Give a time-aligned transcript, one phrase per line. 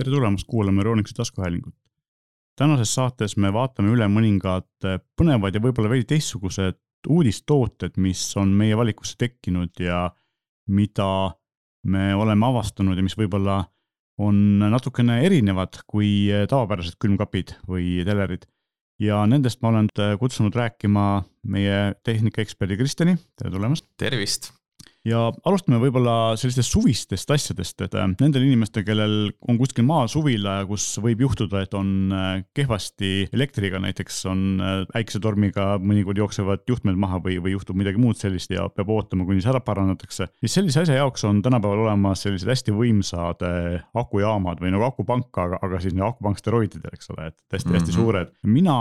[0.00, 1.74] tere tulemast kuulama Euroonikuse taskuhäälingut.
[2.56, 4.86] tänases saates me vaatame üle mõningad
[5.16, 10.10] põnevad ja võib-olla veidi teistsugused uudistooted, mis on meie valikusse tekkinud ja
[10.68, 11.08] mida
[11.84, 13.62] me oleme avastanud ja mis võib-olla
[14.20, 18.48] on natukene erinevad kui tavapärased külmkapid või telerid.
[19.00, 19.88] ja nendest ma olen
[20.20, 23.88] kutsunud rääkima meie tehnikaeksperdi Kristjani, tere tulemast.
[23.98, 24.52] tervist
[25.06, 29.14] ja alustame võib-olla sellistest suvistest asjadest, et äh, nendel inimestel, kellel
[29.48, 34.42] on kuskil maal suvila ja kus võib juhtuda, et on äh, kehvasti elektriga, näiteks on
[34.60, 39.24] äh, äikesetormiga mõnikord jooksevad juhtmed maha või, või juhtub midagi muud sellist ja peab ootama,
[39.28, 43.40] kuni see ära parandatakse, siis sellise asja jaoks on tänapäeval olemas sellised hästi võimsad
[43.96, 47.96] akujaamad või nagu akupank, aga, aga siis akupank steroididel, eks ole, et hästi-hästi mm -hmm.
[47.96, 48.32] suured.
[48.44, 48.76] mina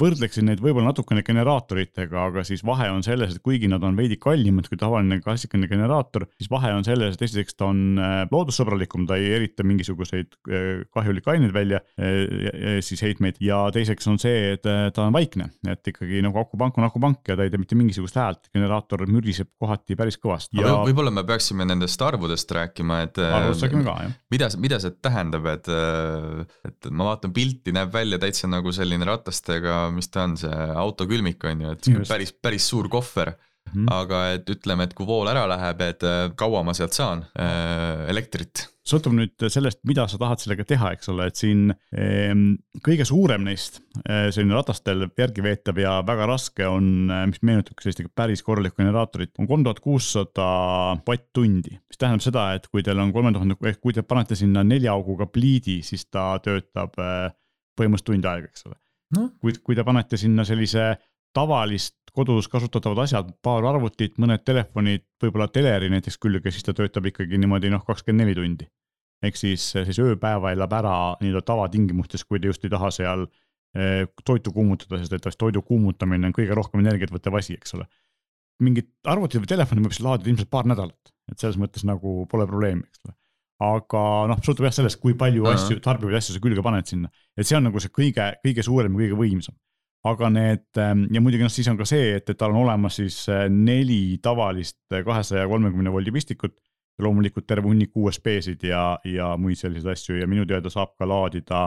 [0.00, 4.16] võrdleksin neid võib-olla natukene generaatoritega, aga siis vahe on selles, et kuigi nad on veidi
[4.18, 8.24] kallimad kui tavaline gaas klassikaline generaator, siis vahe on selles, et esiteks ta on äh,
[8.30, 14.18] loodussõbralikum, ta ei erita mingisuguseid äh, kahjulikke aineid välja, äh, siis heitmeid ja teiseks on
[14.18, 17.60] see, et ta on vaikne, et ikkagi nagu akupank on akupank ja ta ei tee
[17.60, 20.74] mitte mingisugust häält, generaator müriseb kohati päris kõvasti ja....
[20.84, 23.20] võib-olla me peaksime nendest arvudest rääkima, et.
[23.22, 24.18] arvudest räägime ka, jah.
[24.34, 25.70] mida, mida see tähendab, et,
[26.68, 31.44] et ma vaatan pilti, näeb välja täitsa nagu selline ratastega, mis ta on, see autokülmik
[31.50, 33.34] on ju, et päris, päris suur kohver
[33.72, 37.24] Mm aga et ütleme, et kui vool ära läheb, et äh, kaua ma sealt saan
[37.40, 38.68] äh, elektrit?
[38.84, 42.32] sõltub nüüd sellest, mida sa tahad sellega teha, eks ole, et siin eh,
[42.84, 47.78] kõige suurem neist eh,, selline ratastel järgi veetav ja väga raske on, äh, mis meenutab
[47.78, 50.48] ka sellist päris korralikku generaatorit, on kolm tuhat kuussada
[51.06, 51.78] vatt-tundi.
[51.80, 54.92] mis tähendab seda, et kui teil on kolme tuhande, ehk kui te panete sinna nelja
[54.92, 57.32] auguga pliidi, siis ta töötab eh,
[57.80, 58.76] põhimõtteliselt tund aega, eks ole
[59.16, 59.30] no..
[59.40, 60.92] kui, kui te panete sinna sellise
[61.34, 67.08] tavalist kodus kasutatavad asjad, paar arvutit, mõned telefonid, võib-olla teleri näiteks külge, siis ta töötab
[67.10, 68.68] ikkagi niimoodi noh, kakskümmend neli tundi.
[69.24, 74.04] ehk siis, siis ööpäeva elab ära nii-öelda tavatingimustes, kui te just ei taha seal eh,
[74.24, 77.88] toitu kuumutada, sest et toidu kuumutamine on kõige rohkem energiat võttev asi, eks ole.
[78.62, 82.46] mingit arvutit või telefoni võib siis laadida ilmselt paar nädalat, et selles mõttes nagu pole
[82.46, 83.16] probleemi, eks ole
[83.64, 85.54] aga noh, sõltub jah sellest, kui palju uh -huh.
[85.54, 88.92] asju, tarbivaid asju sa külge paned sinna, et see on nagu see kõige, kõige suurem
[88.92, 89.54] ja kõige võimsam
[90.04, 92.98] aga need ähm, ja muidugi noh, siis on ka see, et, et tal on olemas
[93.00, 96.58] siis äh, neli tavalist kahesaja kolmekümne voldi pistikut.
[97.02, 101.64] loomulikult terve hunnik USB-sid ja, ja muid selliseid asju ja minu teada saab ka laadida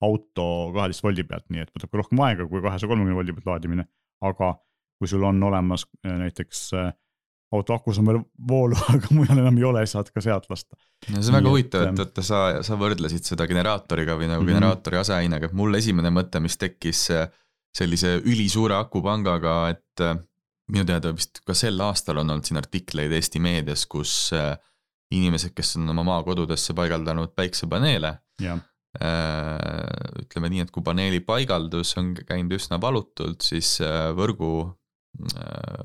[0.00, 3.50] auto kaheteist voldi pealt, nii et võtab ka rohkem aega kui kahesaja kolmekümne voldi pealt
[3.50, 3.84] laadimine.
[4.24, 4.54] aga
[5.00, 6.88] kui sul on olemas äh, näiteks äh,
[7.52, 10.78] auto akus on veel voolu, aga mujal enam ei ole, saad ka sealt lasta.
[11.10, 14.46] no see on väga huvitav, et vaata sa, sa võrdlesid seda generaatoriga või nagu mm
[14.46, 14.54] -hmm.
[14.54, 17.08] generaatori aseainega, et mul esimene mõte, mis tekkis
[17.76, 20.18] sellise ülisuure akupangaga, et äh,
[20.70, 24.54] minu teada vist ka sel aastal on olnud siin artikleid Eesti meedias, kus äh,
[25.14, 28.16] inimesed, kes on oma maakodudesse paigaldanud päiksepaneele.
[28.40, 28.58] Äh,
[30.24, 33.76] ütleme nii, et kui paneeli paigaldus on käinud üsna valutult, siis
[34.18, 34.50] võrgu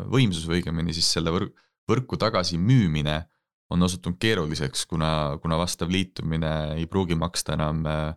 [0.10, 1.54] võimsus või õigemini siis selle võrgu,
[1.90, 3.24] võrku tagasi müümine
[3.74, 8.14] on osutunud keeruliseks, kuna, kuna vastav liitumine ei pruugi maksta enam äh,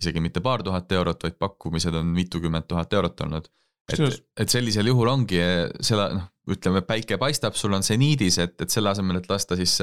[0.00, 3.50] isegi mitte paar tuhat eurot, vaid pakkumised on mitukümmend tuhat eurot olnud.
[3.92, 5.40] et, et sellisel juhul ongi
[5.80, 9.78] selle noh, ütleme, päike paistab, sul on seniidis, et, et selle asemel, et lasta siis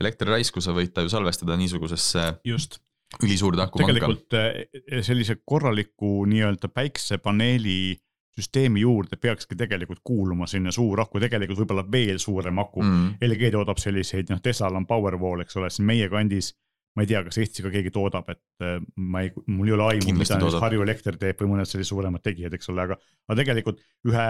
[0.00, 2.80] elektri raisku, sa võid ta ju salvestada niisugusesse just
[3.22, 3.92] ülisuurde akupanka.
[3.92, 7.94] tegelikult eh, sellise korraliku nii-öelda päiksepaneeli
[8.34, 13.12] süsteemi juurde peakski tegelikult kuuluma selline suur aku, tegelikult võib-olla veel suurem aku mm..
[13.22, 16.50] LG toodab selliseid, noh, Teslal on Powerwall, eks ole, siin meie kandis
[16.94, 19.88] ma ei tea, kas Eestis ka keegi toodab, et äh, ma ei, mul ei ole
[19.94, 23.38] aimu, mida nüüd Harju Elekter teeb või mõned sellised suuremad tegijad, eks ole, aga, aga
[23.40, 24.28] tegelikult ühe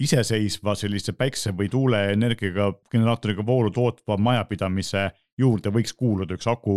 [0.00, 5.06] iseseisva sellise päikse või tuuleenergiaga generaatoriga voolu tootva majapidamise
[5.40, 6.74] juurde võiks kuuluda üks aku,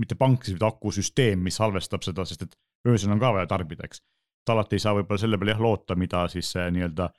[0.00, 2.56] mitte pank, vaid akusüsteem, mis salvestab seda, sest et
[2.90, 4.02] öösel on ka vaja tarbida, eks.
[4.50, 7.10] alati ei saa võib-olla selle peale jah loota, mida siis nii-öelda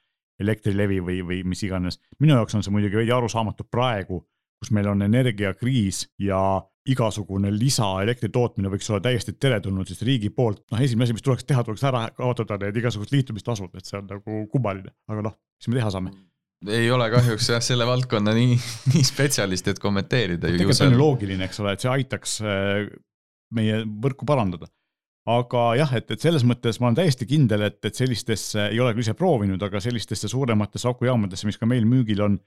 [0.43, 1.95] Elektrilevi või, või mis iganes.
[2.19, 4.19] minu jaoks on see muidugi veidi arusaamatu praegu,
[4.61, 6.39] kus meil on energiakriis ja
[6.85, 11.47] igasugune lisaelektri tootmine võiks olla täiesti teretulnud, sest riigi poolt, noh, esimene asi, mis tuleks
[11.49, 15.71] teha, tuleks ära kaotada need igasugused liitumistasud, et see on nagu kummaline, aga noh, mis
[15.71, 16.13] me teha saame
[16.71, 18.55] ei ole kahjuks jah, selle valdkonna nii,
[18.93, 20.47] nii spetsialist, et kommenteerida.
[20.47, 22.87] tegelikult see on ju loogiline, eks ole, et see aitaks äh,
[23.55, 24.69] meie võrku parandada.
[25.25, 28.93] aga jah, et, et selles mõttes ma olen täiesti kindel, et, et sellistesse, ei ole
[28.93, 32.37] küll ise proovinud, aga sellistesse suurematesse akujaamadesse, mis ka meil müügil on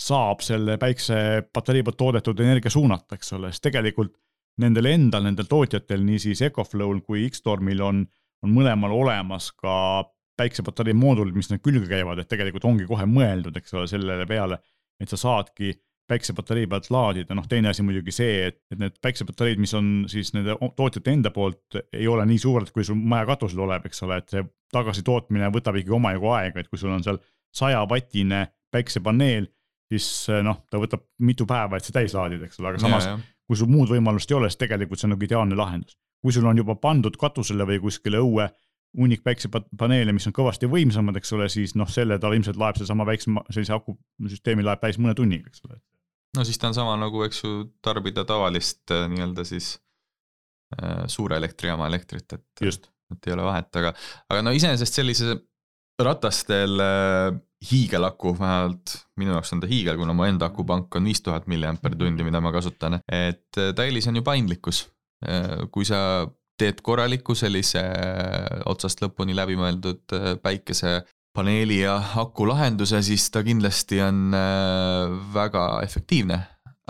[0.00, 4.14] saab selle päiksepatarei poolt toodetud energia suunata, eks ole, sest tegelikult
[4.60, 8.02] nendel endal, nendel tootjatel, niisiis Ecoflow'l kui X-Stormil on,
[8.44, 9.74] on mõlemal olemas ka
[10.40, 14.60] päiksepatarei moodulid, mis nad külge käivad, et tegelikult ongi kohe mõeldud, eks ole, sellele peale,
[15.00, 15.74] et sa saadki
[16.10, 20.32] päiksepatarei pealt laadida, noh teine asi muidugi see, et, et need päiksepatareid, mis on siis
[20.34, 24.18] nende tootjate enda poolt, ei ole nii suured, kui sul maja katusel oleb, eks ole,
[24.18, 24.42] et see
[24.74, 27.20] tagasitootmine võtab ikkagi omajagu aega, et kui sul on seal
[27.54, 28.42] sajavatine
[28.74, 29.46] päiksepaneel,
[29.90, 30.06] siis
[30.46, 33.20] noh, ta võtab mitu päeva, et see täis laadida, eks ole, aga samas ja, ja.
[33.50, 35.98] kui sul muud võimalust ei ole, siis tegelikult see on nagu ideaalne lahendus.
[36.20, 38.48] kui sul on juba pandud katusele või kuskile õue
[38.98, 43.06] hunnik päiksepaneele, mis on kõvasti võimsamad, eks ole, siis noh, selle tal ilmselt laeb seesama
[43.06, 45.78] väiksema, sellise akusüsteemi laeb täis mõne tunniga, eks ole
[46.36, 47.52] no siis ta on sama nagu, eks ju,
[47.84, 49.74] tarbida tavalist äh, nii-öelda siis
[50.76, 53.94] äh, suure elektrijaama elektrit, et, et ei ole vahet, aga,
[54.30, 55.38] aga no iseenesest sellise
[56.04, 57.38] ratastel äh,
[57.70, 62.24] hiigelaku, vähemalt minu jaoks on ta hiigel, kuna mu enda akupank on viis tuhat milliampertundi,
[62.26, 64.84] mida ma kasutan, et äh, ta eelis on ju paindlikkus.
[65.26, 66.26] Äh, kui sa
[66.60, 67.80] teed korraliku sellise
[68.68, 70.12] otsast lõpuni läbimõeldud
[70.44, 70.98] päikese
[71.32, 74.36] paneeli ja aku lahenduse, siis ta kindlasti on
[75.32, 76.40] väga efektiivne.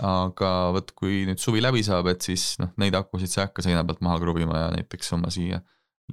[0.01, 3.61] aga vot, kui nüüd suvi läbi saab, et siis noh, neid akusid sa ei hakka
[3.61, 5.59] seina pealt maha kruvima ja näiteks oma siia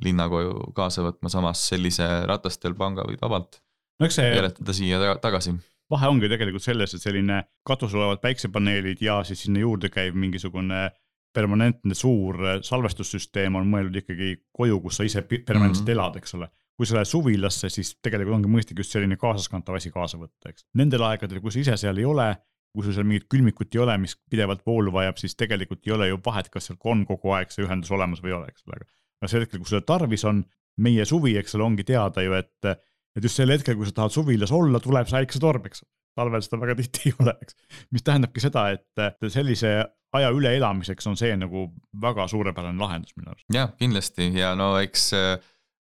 [0.04, 3.60] linnakoju kaasa võtma, samas sellise ratastel panga võid vabalt
[4.00, 5.56] no, see veeretada siia tagasi
[5.90, 10.88] vahe ongi tegelikult selles, et selline katusel olevad päiksepaneelid ja siis sinna juurde käiv mingisugune
[11.34, 15.96] permanentne suur salvestussüsteem on mõeldud ikkagi koju, kus sa ise permanentselt mm -hmm.
[15.96, 16.48] elad, eks ole
[16.78, 20.62] kui sa lähed suvilasse, siis tegelikult ongi mõistlik just selline kaasaskantav asi kaasa võtta, eks.
[20.78, 22.28] Nendel aegadel, kui sa ise seal ei ole,
[22.70, 26.08] kui sul seal mingit külmikut ei ole, mis pidevalt voolu vajab, siis tegelikult ei ole
[26.12, 28.78] ju vahet, kas seal on kogu aeg see ühendus olemas või ei ole, eks ole,
[29.18, 30.42] aga sel hetkel, kui sul tarvis on,
[30.84, 32.68] meie suvi, eks ole, ongi teada ju, et,
[33.18, 35.82] et just sel hetkel, kui sa tahad suvilas olla, tuleb see äikesetorm, eks.
[36.18, 37.58] talvel seda väga tihti ei ole, eks.
[37.94, 39.74] mis tähendabki seda, et sellise
[40.18, 41.66] aja üleelamiseks on see nagu
[42.00, 43.46] väga suurepärane lahendus minu arust.
[43.52, 45.38] jah, kindlasti ja no eks äh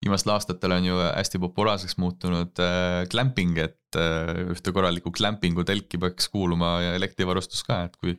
[0.05, 6.01] viimastel aastatel on ju hästi populaarseks muutunud äh, glamping, et äh, ühte korralikku glampingu telki
[6.03, 8.17] peaks kuuluma elektrivarustus ka, et kui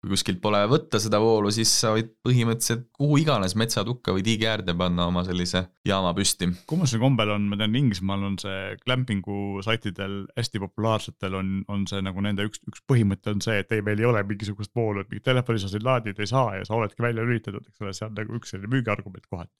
[0.00, 4.46] kui kuskilt pole võtta seda voolu, siis sa võid põhimõtteliselt kuhu iganes metsatukka või tiigi
[4.48, 6.48] äärde panna oma sellise jaama püsti.
[6.70, 12.02] kummasel kombel on, ma tean, Inglismaal on see glampingu saitidel hästi populaarsetel on, on see
[12.04, 15.10] nagu nende üks, üks põhimõte on see, et ei, meil ei ole mingisugust voolu, et
[15.10, 18.06] mingit telefoni sa siin laadida ei saa ja sa oledki välja lülitatud, eks ole, see
[18.08, 19.52] on nagu üks selline müügiargument kohati.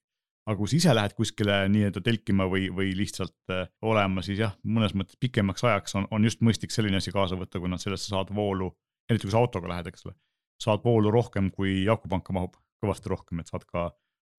[0.47, 4.53] Aga kui sa ise lähed kuskile nii-öelda telkima või, või lihtsalt äh, olema, siis jah,
[4.63, 8.21] mõnes mõttes pikemaks ajaks on, on just mõistlik selline asi kaasa võtta, kuna sellest sa
[8.21, 8.71] saad voolu,
[9.11, 10.15] eriti kui sa autoga lähed, eks ole,
[10.63, 13.91] saad voolu rohkem, kui akupanka mahub, kõvasti rohkem, et saad ka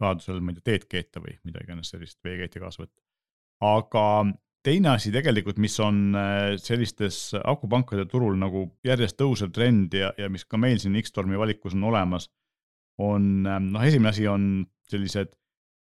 [0.01, 3.01] vajadusel, ma ei tea, teed keeta või mida iganes sellist veekeeti kaasa võtta.
[3.65, 4.03] aga
[4.67, 10.29] teine asi tegelikult, mis on äh, sellistes akupankade turul nagu järjest tõusev trend ja, ja
[10.29, 12.29] mis ka meil siin X-Stormi valikus on olemas,
[13.01, 15.33] on äh, noh, esimene asi on sellised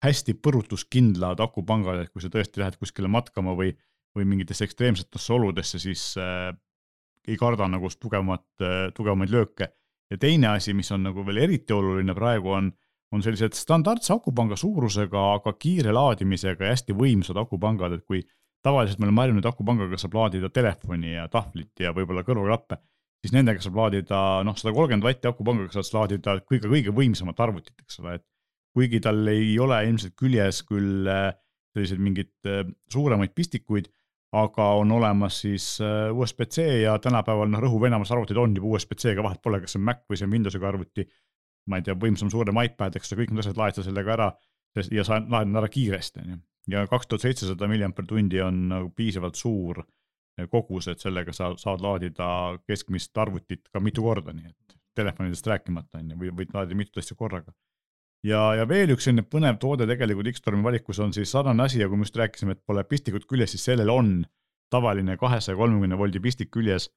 [0.05, 3.71] hästi põrutuskindlad akupangad, et kui sa tõesti lähed kuskile matkama või,
[4.15, 6.51] või mingitesse ekstreemsetesse oludesse, siis äh,
[7.25, 9.71] ei karda nagu tugevamat äh,, tugevamaid lööke.
[10.12, 12.72] Ja teine asi, mis on nagu veel eriti oluline praegu on,
[13.13, 18.22] on sellised standardse akupanga suurusega, aga kiire laadimisega ja hästi võimsad akupangad, et kui
[18.66, 22.80] tavaliselt me oleme harjunud akupangaga saab laadida telefoni ja tahvlit ja võib-olla kõrvaklappe,
[23.22, 28.02] siis nendega saab laadida noh, sada kolmkümmend vatti akupangaga saad laadida kõige-kõige võimsamat arvutit, eks
[28.02, 28.25] ole, et
[28.75, 31.30] kuigi tal ei ole ilmselt küljes küll äh,
[31.75, 33.88] selliseid mingeid äh, suuremaid pistikuid,
[34.33, 39.24] aga on olemas siis äh, USB-C ja tänapäeval noh, rõhuv enamus arvutid on juba USB-C-ga,
[39.24, 41.07] vahet pole, kas see on Mac või see on Windowsiga arvuti.
[41.66, 44.28] ma ei tea, võimsam, suurem iPad, eks sa kõik need asjad laed sa sellega ära
[44.94, 46.38] ja sa laed nad ära kiiresti, on ju.
[46.76, 49.81] ja kaks tuhat seitsesada milliamper tundi on nagu piisavalt suur
[50.52, 52.28] kogus, et sellega sa saad laadida
[52.68, 57.02] keskmist arvutit ka mitu korda, nii et telefonidest rääkimata on ju, või võid laadida mitut
[57.02, 57.56] asja korraga
[58.24, 61.90] ja, ja veel üks selline põnev toode tegelikult X-Stormi valikus on siis sarnane asi ja
[61.90, 64.19] kui me just rääkisime, et pole pistikut küljes, siis sellel on
[64.74, 66.90] tavaline kahesaja kolmekümne voldi pistik küljes,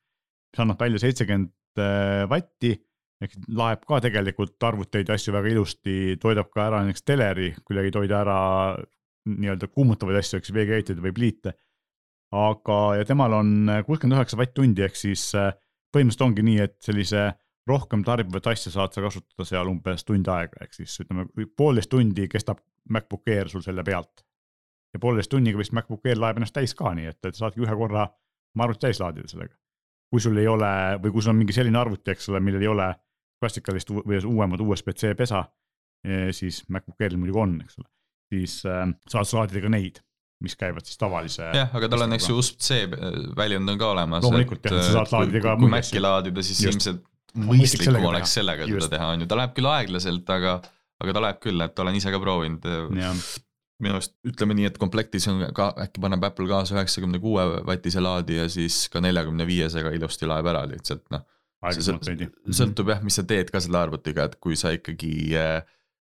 [0.53, 2.77] mis annab välja seitsekümmend äh, vatti
[3.25, 7.91] ehk laeb ka tegelikult arvuteid ja asju väga ilusti, toidab ka ära näiteks teleri, kuidagi
[7.91, 8.39] ei toida ära
[9.29, 11.55] nii-öelda kuumutavaid asju, eks veekeetjaid või pliite.
[12.29, 15.55] aga, ja temal on kuuskümmend üheksa vatt-tundi ehk siis äh,
[15.95, 17.23] põhimõtteliselt ongi nii, et sellise
[17.69, 22.29] rohkem tarbivat asja saad sa kasutada seal umbes tund aega, ehk siis ütleme, poolteist tundi
[22.31, 24.25] kestab MacBook Air sul selle pealt.
[24.95, 27.75] ja poolteist tunniga vist MacBook Air laeb ennast täis ka, nii et, et saadki ühe
[27.77, 28.07] korra
[28.57, 29.55] oma arvuti täis laadida sellega.
[30.09, 30.73] kui sul ei ole
[31.03, 32.89] või kui sul on mingi selline arvuti, eks ole, millel ei ole
[33.39, 35.45] klassikalist või uuemat USB-C pesa,
[36.05, 37.91] eh, siis MacBook Airil muidugi on, eks ole,
[38.33, 40.01] siis äh, saad sa laadida ka neid
[40.41, 41.43] mis käivad siis tavalise.
[41.55, 44.25] jah, aga tal on, eks ju, USB-C väljund on ka olemas.
[44.25, 45.55] loomulikult jah, sa saad laadida ka.
[45.59, 46.75] kui Maci laadida, siis Just.
[46.75, 48.87] ilmselt mõistlikum oleks sellega Just.
[48.87, 50.58] seda teha, on ju, ta läheb küll aeglaselt, aga,
[51.02, 52.68] aga ta läheb küll, et olen ise ka proovinud.
[53.78, 58.02] minu arust ütleme nii, et komplektis on ka äkki paneb Apple kaasa üheksakümne kuue vatise
[58.02, 61.23] laadi ja siis ka neljakümne viiesega ilusti laeb ära lihtsalt noh.
[62.54, 65.62] Sõltub jah, mis sa teed ka selle arvutiga, et kui sa ikkagi äh,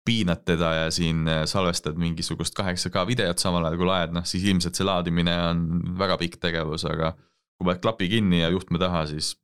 [0.07, 4.27] piinad teda ja siin äh, salvestad mingisugust kaheksa K videot samal ajal kui laed, noh
[4.27, 5.65] siis ilmselt see laadimine on
[5.99, 9.35] väga pikk tegevus, aga kui paned klapi kinni ja juhtme taha, siis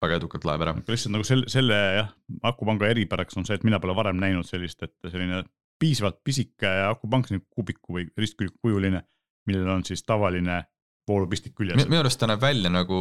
[0.00, 0.74] väga edukalt laeb ära.
[0.88, 2.12] lihtsalt nagu selle, selle jah,
[2.48, 5.42] akupanga eripäraks on see, et mina pole varem näinud sellist, et selline
[5.80, 9.02] piisavalt pisike akupank, selline kubiku või ristkülgkujuline,
[9.48, 10.62] millel on siis tavaline
[11.08, 11.84] voolupistik küljes.
[11.88, 12.96] minu arust ta näeb välja nagu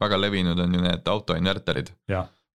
[0.00, 1.94] väga levinud on ju need autoinverterid.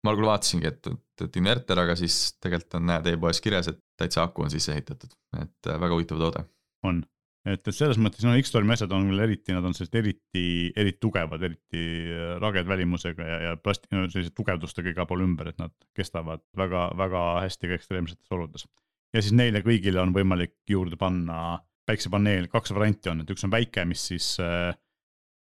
[0.03, 3.79] ma algul vaatasingi, et, et, et inverter, aga siis tegelikult on, näed e-poes kirjas, et
[3.99, 6.43] täitsa aku on sisse ehitatud, et äh, väga huvitav toode.
[6.83, 6.99] on
[7.43, 10.45] et, et selles mõttes no X-Stormi asjad on veel eriti, nad on sellised eriti,
[10.79, 11.83] eriti tugevad, eriti
[12.13, 16.43] äh, raged välimusega ja, ja plasti-, no sellise tugevdustega igal pool ümber, et nad kestavad
[16.59, 18.67] väga-väga hästi ka ekstreemsetes oludes.
[19.13, 23.51] ja siis neile kõigile on võimalik juurde panna päiksepaneel, kaks varianti on, et üks on
[23.51, 24.71] väike, mis siis äh,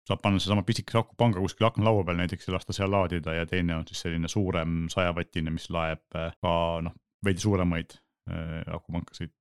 [0.10, 3.78] saab panna seesama pisikese akupanga kuskil aknalaua peal näiteks ja lasta seal laadida ja teine
[3.78, 6.56] on siis selline suurem sajavatine, mis laeb äh, ka
[6.88, 7.94] noh, veidi suuremaid
[8.34, 9.38] äh, akupankasid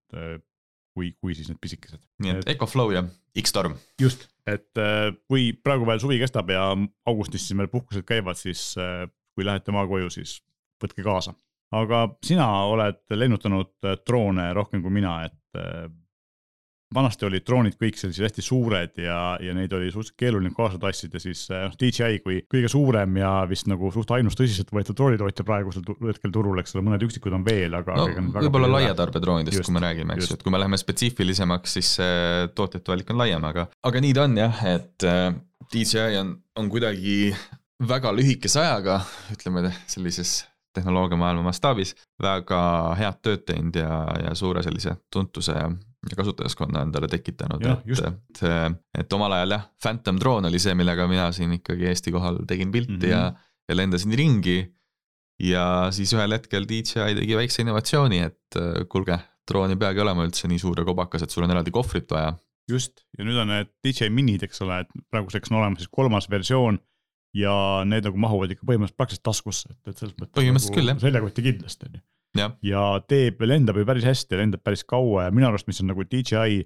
[0.94, 2.02] kui, kui siis need pisikesed.
[2.22, 3.04] nii et Ecoflow ja
[3.38, 3.76] X-Storm.
[4.00, 6.70] just, et äh, kui praegu veel suvi kestab ja
[7.06, 10.40] augustis siis meil puhkused käivad, siis äh, kui lähete maakoju, siis
[10.82, 11.34] võtke kaasa.
[11.76, 15.36] aga sina oled lennutanud äh, droone rohkem kui mina, et
[16.94, 21.20] vanasti olid droonid kõik sellised hästi suured ja, ja neid oli suhteliselt keeruline kaasa tassida,
[21.22, 25.86] siis eh, noh, DJI kui kõige suurem ja vist nagu suht ainus tõsiseltvõetav droonitootja praegusel
[26.08, 27.94] hetkel turul, eks ole, mõned üksikud on veel, aga.
[28.00, 28.08] no
[28.40, 32.94] võib-olla laiatarbedroonidest, kui me räägime, eks ju, et kui me läheme spetsiifilisemaks, siis see tootjate
[32.94, 35.26] valik on laiem, aga, aga nii ta on jah, et eh,
[35.70, 37.20] DJI on, on kuidagi
[37.86, 38.98] väga lühikese ajaga,
[39.32, 40.40] ütleme sellises
[40.74, 42.58] tehnoloogiamaailma mastaabis väga
[42.98, 43.94] head tööd teinud ja,
[44.26, 45.70] ja suure sellise tuntuse ja
[46.16, 48.42] kasutajaskonna endale tekitanud, et,
[48.98, 52.72] et, omal ajal jah, Phantom Drone oli see, millega mina siin ikkagi Eesti kohal tegin
[52.72, 53.10] pilti mm -hmm.
[53.10, 54.60] ja, ja lendasin ringi.
[55.40, 58.56] ja siis ühel hetkel DJI tegi väikse innovatsiooni, et
[58.88, 62.10] kuulge, droon ei peagi olema üldse nii suur ja kobakas, et sul on eraldi kohvrit
[62.10, 62.34] vaja.
[62.68, 66.30] just, ja nüüd on need DJI minid, eks ole, et praeguseks on olemas siis kolmas
[66.30, 66.78] versioon
[67.34, 70.34] ja need nagu mahuvad ikka põhimõtteliselt praktiliselt taskusse, et, et selles mõttes.
[70.38, 71.00] põhimõtteliselt nagu küll jah.
[71.04, 72.02] seljakotti kindlasti on ju
[72.38, 75.90] ja, ja teeb, lendab ju päris hästi lendab päris kaua ja minu arust, mis on
[75.92, 76.62] nagu DJI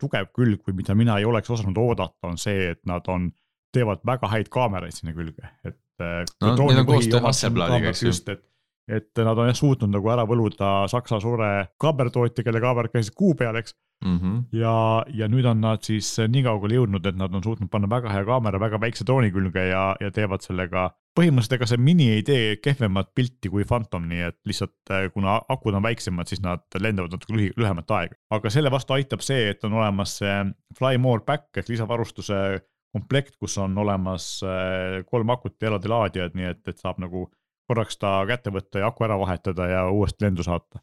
[0.00, 3.30] tugev külg või mida mina ei oleks osanud oodata, on see, et nad on,
[3.72, 5.78] teevad väga häid kaameraid sinna külge, et.
[6.00, 8.12] Äh, no neil on koostöö Hasselbladiga, eks ju.
[8.32, 8.44] et,
[8.90, 13.34] et nad on jah suutnud nagu ära võluda Saksa suure kaameratootja, kelle kaamerad käisid kuu
[13.38, 14.16] peal, eks mm.
[14.18, 14.38] -hmm.
[14.52, 18.12] ja, ja nüüd on nad siis nii kaugele jõudnud, et nad on suutnud panna väga
[18.14, 22.22] hea kaamera väga väikse drooni külge ja, ja teevad sellega põhimõtteliselt ega see mini ei
[22.26, 26.62] tee kehvemat pilti kui Phantom, nii et lihtsalt äh, kuna akud on väiksemad, siis nad
[26.78, 28.18] lendavad natuke lühi, lühemat aega.
[28.30, 30.36] aga selle vastu aitab see, et on olemas see
[30.78, 32.60] Fly More Back ehk lisavarustuse
[32.94, 37.28] komplekt, kus on olemas äh, kolm akut ja eraldi laadijad, nii et, et saab nagu
[37.70, 40.82] korraks ta kätte võtta ja aku ära vahetada ja uuesti lendu saata.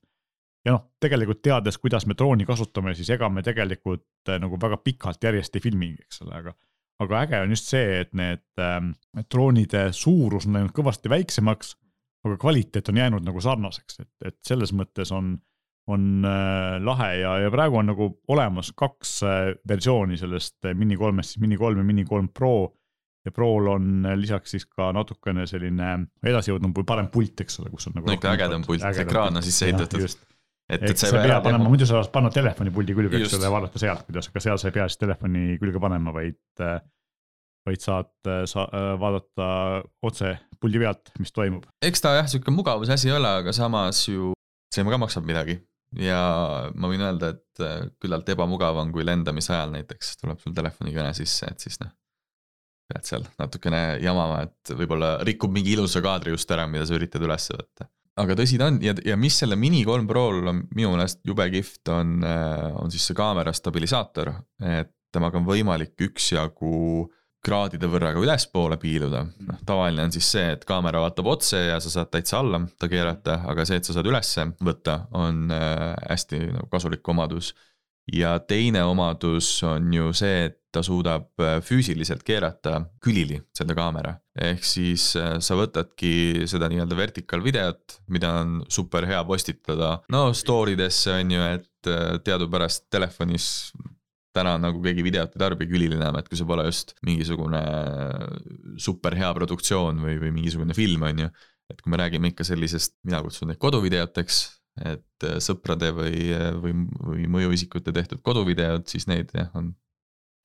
[0.65, 4.79] ja noh, tegelikult teades, kuidas me drooni kasutame, siis ega me tegelikult äh, nagu väga
[4.83, 6.55] pikalt järjest ei filmigi, eks ole, aga
[7.03, 8.93] aga äge on just see, et need ähm,
[9.29, 11.75] droonide suurus on läinud kõvasti väiksemaks,
[12.25, 15.35] aga kvaliteet on jäänud nagu sarnaseks, et, et selles mõttes on,
[15.91, 21.35] on äh, lahe ja, ja praegu on nagu olemas kaks äh, versiooni sellest Mini kolmest,
[21.35, 22.73] siis Mini kolm ja Mini kolm Pro.
[23.27, 25.91] Ja Prol on äh, lisaks siis ka natukene selline
[26.23, 28.09] edasijõudnum või parem pult, eks ole, kus on nagu.
[28.09, 30.05] no ikka ägedam pult, ekraan on sisse ehitatud
[30.67, 33.53] et, et sa ei pea panema, muidu sa saad panna telefonipuldi külge, eks ole, ja
[33.53, 36.39] vaadata sealt, kuidas, aga seal sa ei pea siis telefoni külge panema, vaid.
[37.67, 38.63] vaid saad sa,
[38.99, 39.47] vaadata
[40.07, 41.65] otse puldi pealt, mis toimub.
[41.83, 44.31] eks ta jah, sihuke mugavuse asi ei ole, aga samas ju
[44.73, 45.57] see ka maksab midagi.
[45.95, 46.19] ja
[46.75, 51.13] ma võin öelda, et äh, küllalt ebamugav on, kui lendamise ajal näiteks tuleb sul telefonikõne
[51.15, 51.93] sisse, et siis noh.
[52.87, 57.23] Pead seal natukene jamama, et võib-olla rikub mingi ilusa kaadri just ära, mida sa üritad
[57.23, 57.89] üles võtta.
[58.17, 61.45] Aga tõsi ta on ja, ja mis selle Mini kolm Prol on minu meelest jube
[61.53, 64.33] kihvt, on, äh, on siis see kaamera stabilisaator,
[64.65, 67.05] et temaga on võimalik üksjagu
[67.47, 71.77] kraadide võrra ka ülespoole piiluda, noh tavaline on siis see, et kaamera vaatab otse ja
[71.83, 75.93] sa saad täitsa alla ta keerata, aga see, et sa saad ülesse võtta, on äh,
[76.09, 77.53] hästi nagu kasulik omadus.
[78.07, 84.15] Ja teine omadus on ju see, et ta suudab äh, füüsiliselt keerata külili seda kaamera.
[84.37, 90.29] ehk siis äh, sa võtadki seda nii-öelda vertical videot, mida on super hea postitada, no
[90.37, 93.71] story desse on ju, et äh, teadupärast telefonis
[94.37, 97.61] täna nagu keegi videot ei tarbi külili enam, et kui see pole just mingisugune
[98.77, 101.31] super hea produktsioon või, või mingisugune film, on ju.
[101.73, 104.43] et kui me räägime ikka sellisest, mina kutsun neid koduvideoteks
[104.85, 106.29] et sõprade või,
[106.61, 109.71] või, või mõjuisikute tehtud koduvideod, siis neid jah, on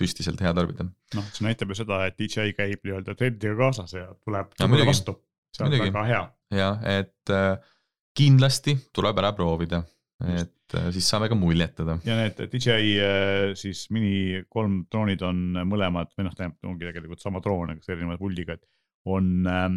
[0.02, 0.88] püstiselt hea tarbida.
[1.16, 4.90] noh, see näitab ju seda, et DJI käib nii-öelda trendiga kaasas ja tuleb no, muidugi.
[4.90, 5.16] vastu.
[5.54, 6.22] see on väga hea.
[6.58, 7.54] jah, et äh,
[8.18, 9.82] kindlasti tuleb ära proovida,
[10.22, 11.98] et äh, siis saame ka muljetada.
[12.08, 17.24] ja need DJI äh, siis mini kolm droonid on mõlemad või noh, tähendab ongi tegelikult
[17.24, 18.68] sama droon, aga erineva puldiga, et
[19.12, 19.70] on äh,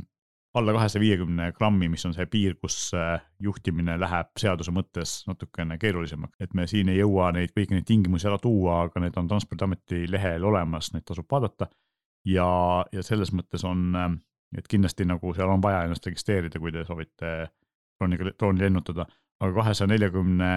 [0.56, 5.78] alla kahesaja viiekümne grammi, mis on see piir, kus äh, juhtimine läheb seaduse mõttes natukene
[5.82, 9.28] keerulisemaks, et me siin ei jõua neid kõiki neid tingimusi ära tuua, aga need on
[9.32, 11.68] Transpordiameti lehel olemas, neid tasub vaadata.
[12.26, 12.48] ja,
[12.92, 14.10] ja selles mõttes on, äh,
[14.58, 17.36] et kindlasti nagu seal on vaja ennast registreerida, kui te soovite
[18.00, 19.08] drooniga, drooni lennutada,
[19.40, 20.54] aga kahesaja neljakümne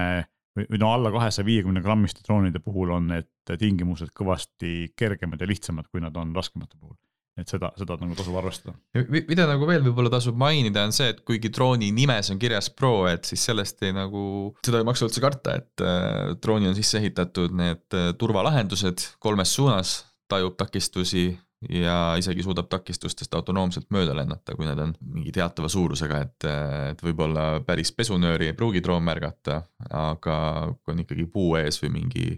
[0.59, 3.29] või no alla kahesaja viiekümne grammiste droonide puhul on need
[3.59, 6.97] tingimused kõvasti kergemad ja lihtsamad, kui nad on raskemate puhul
[7.41, 8.75] et seda, seda nagu tasub arvestada.
[9.09, 13.07] mida nagu veel võib-olla tasub mainida, on see, et kuigi drooni nimes on kirjas Pro,
[13.09, 14.21] et siis sellest ei nagu,
[14.65, 19.53] seda ei maksa üldse karta, et äh, drooni on sisse ehitatud need äh, turvalahendused kolmes
[19.55, 21.31] suunas, tajub takistusi
[21.69, 26.91] ja isegi suudab takistustest autonoomselt mööda lennata, kui need on mingi teatava suurusega, et, äh,
[26.93, 30.37] et võib-olla päris pesunööri ei pruugi droon märgata, aga
[30.79, 32.29] kui on ikkagi puu ees või mingi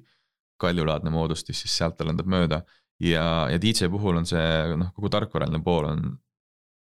[0.62, 2.62] kaljulaadne moodustis, siis sealt ta lendab mööda
[3.02, 6.10] ja, ja DJ puhul on see noh, kogu tarkvaraline pool on,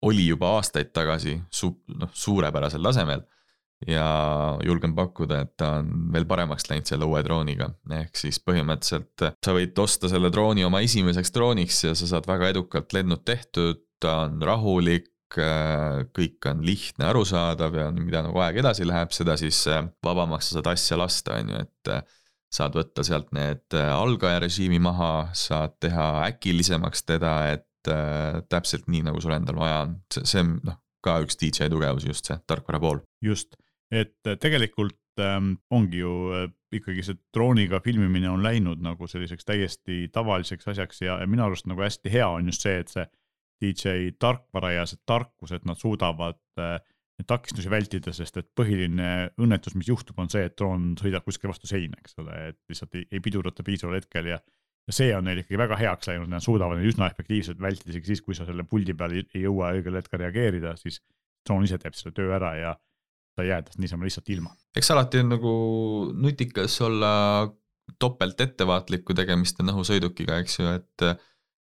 [0.04, 3.24] oli juba aastaid tagasi su-, noh, suurepärasel tasemel.
[3.84, 4.04] ja
[4.64, 9.52] julgen pakkuda, et ta on veel paremaks läinud selle uue drooniga, ehk siis põhimõtteliselt sa
[9.52, 14.22] võid osta selle drooni oma esimeseks drooniks ja sa saad väga edukalt lennud tehtud, ta
[14.28, 19.58] on rahulik, kõik on lihtne, arusaadav ja mida nagu aeg edasi läheb, seda siis
[20.06, 21.92] vabamaks sa saad asja lasta, on ju, et
[22.54, 28.88] saad võtta sealt need äh, algaja režiimi maha, saad teha äkilisemaks teda, et äh, täpselt
[28.90, 32.38] nii, nagu sul endal vaja on, see, on noh, ka üks DJ tugevus, just see
[32.48, 33.02] tarkvara pool.
[33.24, 33.58] just,
[33.92, 39.46] et äh, tegelikult ähm, ongi ju äh, ikkagi see drooniga filmimine on läinud nagu selliseks
[39.46, 43.06] täiesti tavaliseks asjaks ja, ja minu arust nagu hästi hea on just see, et see
[43.62, 46.78] DJ tarkvara ja see tarkus, et nad suudavad äh,
[47.22, 51.70] takistusi vältida, sest et põhiline õnnetus, mis juhtub, on see, et droon sõidab kuskil vastu
[51.70, 54.40] seina, eks ole, et lihtsalt ei, ei pidurdata piisaval hetkel ja
[54.84, 58.12] ja see on neil ikkagi väga heaks läinud, nad suudavad neid üsna efektiivselt vältida, isegi
[58.12, 60.98] siis, kui sa selle puldi peal ei jõua õigel hetkel reageerida, siis
[61.46, 62.74] droon ise teeb selle töö ära ja
[63.34, 64.52] sa ei jää tast niisama lihtsalt ilma.
[64.76, 65.54] eks alati on nagu
[66.26, 67.12] nutikas olla
[68.00, 71.08] topelt ettevaatlik, kui tegemist on õhusõidukiga, eks ju, et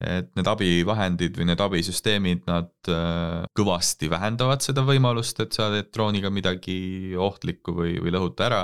[0.00, 5.90] et need abivahendid või need abisüsteemid, nad äh, kõvasti vähendavad seda võimalust, et sa teed
[5.92, 8.62] drooniga midagi ohtlikku või, või lõhuta ära.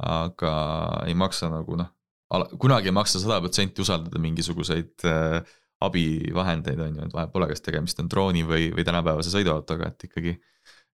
[0.00, 0.50] aga
[1.04, 1.90] ei maksa nagu noh,
[2.56, 5.42] kunagi ei maksa sada protsenti usaldada mingisuguseid äh,
[5.84, 10.06] abivahendeid, on ju, et vahet pole, kas tegemist on drooni või, või tänapäevase sõiduautoga, et
[10.08, 10.36] ikkagi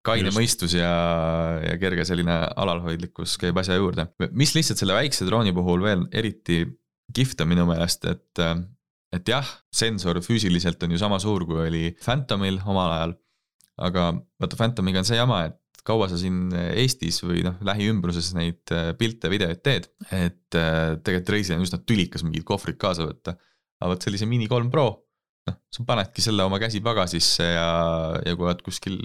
[0.05, 0.37] kaine Just.
[0.37, 0.93] mõistus ja,
[1.65, 4.07] ja kerge selline alalhoidlikkus käib asja juurde.
[4.31, 6.63] mis lihtsalt selle väikse drooni puhul veel eriti
[7.15, 8.55] kihvt on minu meelest, et äh,
[9.15, 13.15] et jah, sensor füüsiliselt on ju sama suur, kui oli Phantomil omal ajal.
[13.85, 18.73] aga vaata Phantomiga on see jama, et kaua sa siin Eestis või noh, lähiümbruses neid
[18.73, 23.35] äh, pilte, videoid teed, et äh, tegelikult reisil on üsna tülikas mingid kohvrid kaasa võtta.
[23.81, 24.87] aga vot sellise Mini kolm Pro,
[25.49, 27.69] noh, sa panedki selle oma käsipagasisse ja,
[28.25, 28.97] ja kui oled kuskil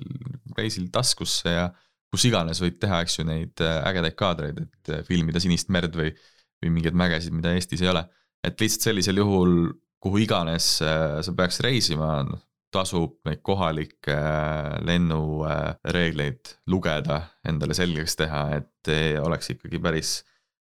[0.57, 1.69] reisil taskusse ja
[2.11, 6.15] kus iganes võid teha, eks ju, neid äh, ägedaid kaadreid, et filmida sinist merd või,
[6.63, 8.07] või mingeid mägesid, mida Eestis ei ole.
[8.41, 12.25] et lihtsalt sellisel juhul kuhu iganes äh, sa peaks reisima,
[12.73, 20.21] tasub neid kohalikke äh, lennureegleid lugeda, endale selgeks teha, et oleks ikkagi päris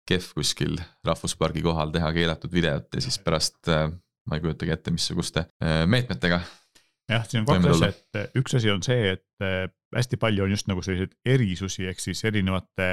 [0.08, 3.86] kehv kuskil rahvuspargi kohal teha keelatud videot ja siis pärast äh,
[4.26, 5.46] ma ei kujutagi ette, missuguste
[5.90, 6.40] meetmetega.
[7.10, 9.46] jah, siin on kaks asja, et üks asi on see, et
[9.96, 12.90] hästi palju on just nagu selliseid erisusi, ehk siis erinevate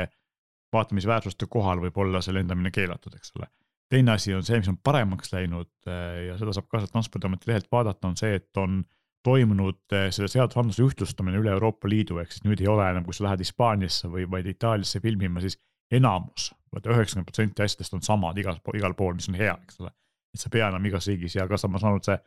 [0.73, 3.49] vaatamisväärsuste kohal võib olla see lendamine keelatud, eks ole
[3.89, 7.51] teine asi on see, mis on paremaks läinud äh, ja seda saab ka sealt Transpordiameti
[7.51, 8.81] lehelt vaadata, on see, et on
[9.27, 13.15] toimunud äh, selle seadusandluse ühtlustamine üle Euroopa Liidu, ehk siis nüüd ei ole enam, kui
[13.15, 15.59] sa lähed Hispaaniasse või vaid Itaaliasse filmima, siis
[15.91, 19.81] enamus, vaata üheksakümmend protsenti asjadest on samad igal pool, igal pool, mis on hea, eks
[19.83, 19.91] ole.
[20.35, 22.17] et sa ei pea enam igas riigis ja ka sa, ma saan aru, et see,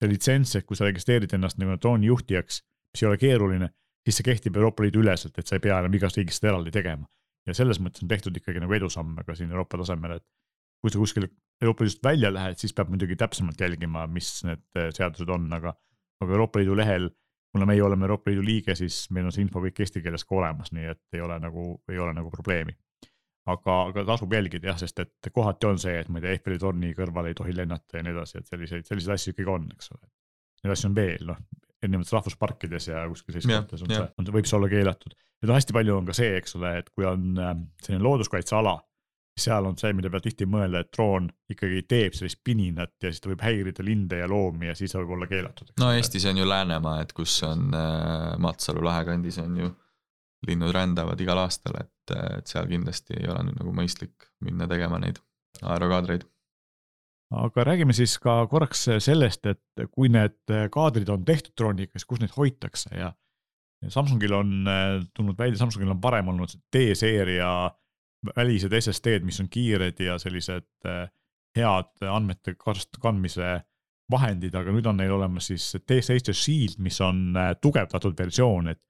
[0.00, 2.60] see litsents, et kui sa registreerid ennast nagu droonijuhtijaks,
[2.94, 3.70] mis ei ole keeruline,
[4.06, 6.74] siis see kehtib Euroopa Liidu üleselt, et sa ei pea enam igas riigis seda eraldi
[6.74, 7.10] tegema.
[7.48, 10.24] ja selles mõttes on tehtud ikkagi nagu edusamme ka siin Euroopa tasemel, et
[10.80, 11.28] kui sa kuskil
[11.60, 15.74] Euroopa Liidust välja lähed, siis peab muidugi täpsemalt jälgima, mis need äh, seadused on, aga,
[16.20, 17.10] aga Euroopa Liidu lehel,
[17.52, 20.38] kuna meie oleme Euroopa Liidu liige, siis meil on see info kõik eesti keeles ka
[20.38, 22.76] olemas, nii et ei ole nagu, ei ole nagu probleemi.
[23.50, 26.58] aga, aga tasub jälgida jah, sest et kohati on see, et ma ei tea, Eiffeli
[26.60, 29.90] torni kõrval ei tohi lennata ja nii edasi, et selliseid, selliseid asju ikkagi on, eks
[29.94, 30.04] ole.
[30.60, 31.40] Neid asju on veel, noh,
[31.80, 35.16] erinevates rahvusparkides ja kuskil sellistes kohtades on on see, võib see olla keelatud.
[35.16, 38.76] ja noh, hästi palju on ka see, eks ole, et kui on äh, selline looduskaitseala
[39.40, 43.22] seal on see, mille pealt tihti mõelda, et droon ikkagi teeb sellist pininat ja siis
[43.22, 45.72] ta võib häirida linde ja loomi ja siis võib olla keelatud.
[45.80, 49.70] no Eestis on ju Läänemaa, et kus on äh, Matsalu lahe kandis on ju
[50.48, 55.00] linnud rändavad igal aastal, et, et seal kindlasti ei ole nüüd nagu mõistlik minna tegema
[55.02, 55.20] neid
[55.60, 56.24] aerokaadreid.
[57.40, 62.22] aga räägime siis ka korraks sellest, et kui need kaadrid on tehtud drooniga, siis kus
[62.22, 63.12] neid hoitakse ja
[63.88, 64.50] Samsungil on
[65.16, 67.70] tulnud välja, Samsungil on varem olnud D-seeria
[68.36, 70.88] välised SSD-d, mis on kiired ja sellised
[71.56, 72.54] head andmete
[73.00, 73.54] kandmise
[74.10, 78.80] vahendid, aga nüüd on neil olemas siis D7 Shield, mis on tugevdatud versioon, et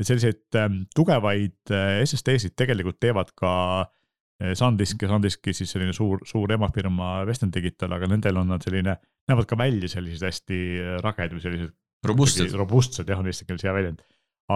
[0.00, 5.94] et selliseid ähm, tugevaid äh, SSD-sid tegelikult teevad ka äh, SanDisk ja SanDiski siis selline
[5.96, 8.96] suur, suur emafirma Western Digital, aga nendel on nad selline,
[9.30, 11.76] näevad ka välja sellised hästi äh, raged või sellised.
[12.08, 12.56] robustsed.
[12.58, 14.02] robustsed jah, on eesti keeles hea väljend.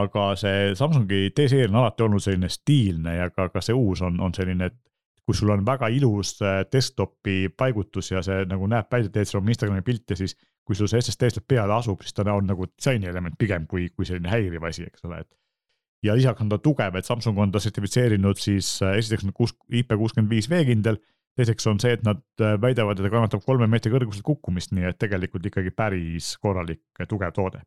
[0.03, 4.21] Aga see Samsungi D-seeria on alati olnud selline stiilne ja ka, ka see uus on,
[4.21, 4.77] on selline, et
[5.27, 6.37] kui sul on väga ilus
[6.73, 10.91] desktopi paigutus ja see nagu näeb välja, teed seal oma Instagrami pilte, siis kui sul
[10.91, 14.65] see SSD sealt peale asub, siis ta on nagu disainielement pigem kui, kui selline häiriv
[14.67, 15.31] asi, eks ole, et.
[16.07, 19.55] ja lisaks on ta tugev, et Samsung on ta sertifitseerinud siis äh, esiteks on kuus,
[19.71, 20.99] IP kuuskümmend viis veekindel.
[21.37, 24.87] teiseks on see, et nad äh, väidavad, et ta kannatab kolme meetri kõrguselt kukkumist, nii
[24.91, 27.63] et tegelikult ikkagi päris korralik tugev toode.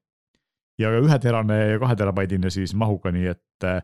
[0.80, 3.82] Ja üheterane ja kaheterabaidine siis mahuga, nii et, äh,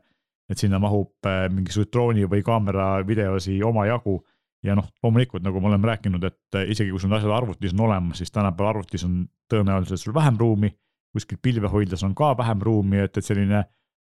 [0.50, 4.20] et sinna mahub mingisuguseid drooni või kaamera videosi omajagu
[4.66, 7.86] ja noh, loomulikult nagu me oleme rääkinud, et isegi kui sul need asjad arvutis on
[7.88, 10.74] olemas, siis tänapäeval arvutis on tõenäoliselt sul vähem ruumi.
[11.16, 13.62] kuskil pilvehoidlas on ka vähem ruumi, et, et selline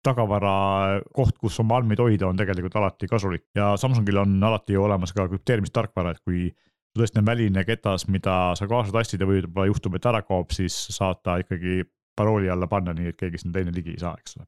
[0.06, 5.14] tagavara koht, kus oma andmeid hoida, on tegelikult alati kasulik ja Samsungil on alati olemas
[5.14, 6.52] ka krüpteerimistarkvara, et kui
[6.98, 10.76] tõesti on väline ketas, mida sa kaasa tassid ja võib-olla juhtub, et ära kaob, siis
[10.94, 11.82] saad ta ikkagi
[12.22, 14.48] parooli alla panna, nii et keegi sinna teine ligi ei saa, eks ole.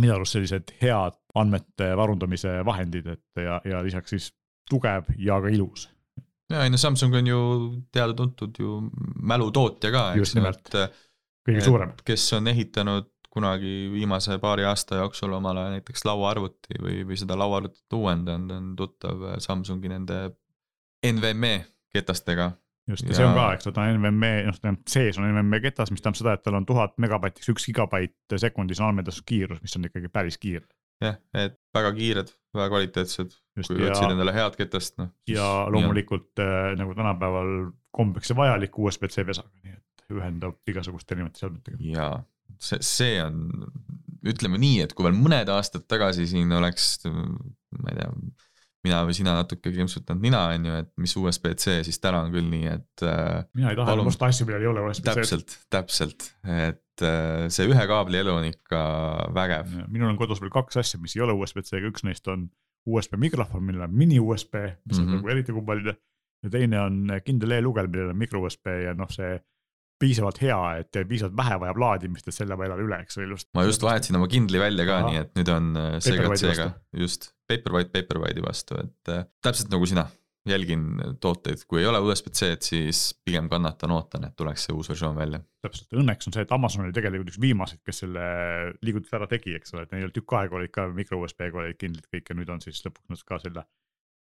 [0.00, 4.30] minu arust sellised head andmete varundamise vahendid, et ja, ja lisaks siis
[4.70, 5.88] tugev ja ka ilus.
[6.52, 7.40] ja ei no Samsung on ju
[7.92, 8.78] teada-tuntud ju
[9.22, 10.78] mälutootja ka, eks ju, et.
[11.48, 11.92] kõige suurem.
[12.04, 17.96] kes on ehitanud kunagi viimase paari aasta jooksul omale näiteks lauaarvuti või, või seda lauaarvutit
[17.98, 20.18] uuendanud, on tuttav Samsungi nende
[21.04, 21.56] NVMe
[21.94, 22.52] ketastega.
[22.90, 26.04] Just, ja see on ka, eks ta on NVMe, noh, sees on NVMe ketas, mis
[26.04, 30.40] tähendab seda, et tal on tuhat megabaitis üks gigabait sekundis andmedastuskiirus, mis on ikkagi päris
[30.40, 30.66] kiire
[31.02, 35.10] jah, et väga kiired, väga kvaliteetsed, kui ja, otsid endale head ketast, noh.
[35.30, 37.52] ja loomulikult äh, nagu tänapäeval
[37.94, 41.80] kombeks ja vajalik USB-C pesaga, nii et ühendab igasuguste erinevate seadmetega.
[41.88, 42.08] ja
[42.62, 43.68] see, see on,
[44.24, 48.10] ütleme nii, et kui veel mõned aastad tagasi siin oleks, ma ei tea
[48.84, 52.48] mina või sina natuke krimpsutanud nina, on ju, et mis USB-C, siis täna on küll
[52.50, 53.04] nii, et.
[53.06, 54.10] Äh, mina ei taha palun...
[54.12, 55.06] osta asju, millel ei ole USB-C.
[55.10, 58.82] täpselt, täpselt, et äh, see ühe kaabli elu on ikka
[59.36, 59.72] vägev.
[59.88, 62.48] minul on kodus veel kaks asja, mis ei ole USB-C-ga, üks neist on
[62.84, 65.16] USB mikrofon, millel on mini USB, mis on mm -hmm.
[65.16, 65.96] nagu eriti kummaline.
[66.44, 69.38] ja teine on kindel e-lugejal, millel on mikro USB ja noh, see
[70.00, 73.50] piisavalt hea, et piisavalt vähe vajab laadimist, et selle ma elan üle, eks ole ilusti.
[73.54, 77.92] ma just vahetasin oma Kindli välja ka, nii et nüüd on äh, seega just, Paperwhite
[77.94, 80.06] Paperwhite'i vastu, et äh, täpselt nagu sina,
[80.48, 80.84] jälgin
[81.20, 85.40] tooteid, kui ei ole USB-C-d, siis pigem kannatan, ootan, et tuleks see uus versioon välja.
[85.64, 88.24] täpselt, õnneks on see, et Amazon oli tegelikult üks viimaseid, kes selle
[88.84, 92.10] liigutuse ära tegi, eks ole, et neil tükk aega olid ka mikro USB-ga olid kindlad
[92.12, 93.64] kõik ja nüüd on siis lõpuks nad ka selle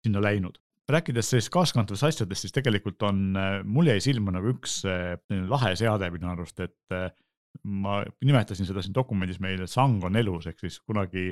[0.03, 0.59] sinna läinud.
[0.91, 5.15] Rääkides siis kaaskantavatest asjadest, siis tegelikult on, äh, mul jäi silma nagu üks äh,
[5.47, 7.07] lahe seade minu arust, et äh,
[7.63, 11.31] ma nimetasin seda siin dokumendis meile, sang on elus, ehk siis kunagi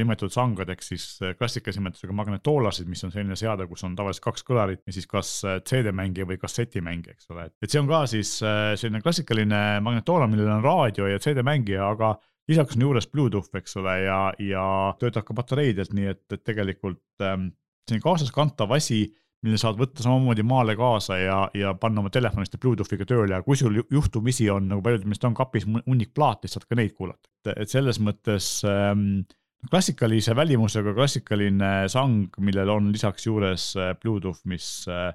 [0.00, 1.06] nimetatud sangadeks siis
[1.38, 5.32] klassikalise nimetusega magnetoolasid, mis on selline seade, kus on tavaliselt kaks kõlarit ja siis kas
[5.68, 10.64] CD-mängija või kassetimängija, eks ole, et see on ka siis selline klassikaline magnetoola, millel on
[10.64, 12.14] raadio ja CD-mängija, aga
[12.48, 14.64] lisaks on juures Bluetooth, eks ole, ja, ja
[15.00, 17.50] töötab ka patareidelt, nii et, et tegelikult ähm,
[17.88, 19.06] selline kaasaskantav asi,
[19.44, 23.58] mille saad võtta samamoodi maale kaasa ja, ja panna oma telefonist Bluetoothiga tööle ja kui
[23.60, 27.28] sul juhtumisi on nagu paljudel meist on kapis hunnik plaate, siis saad ka neid kuulata,
[27.52, 29.24] et selles mõttes ähm,
[29.70, 35.12] klassikalise välimusega klassikaline sang, millel on lisaks juures äh, Bluetooth, mis äh,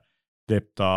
[0.50, 0.92] teeb ta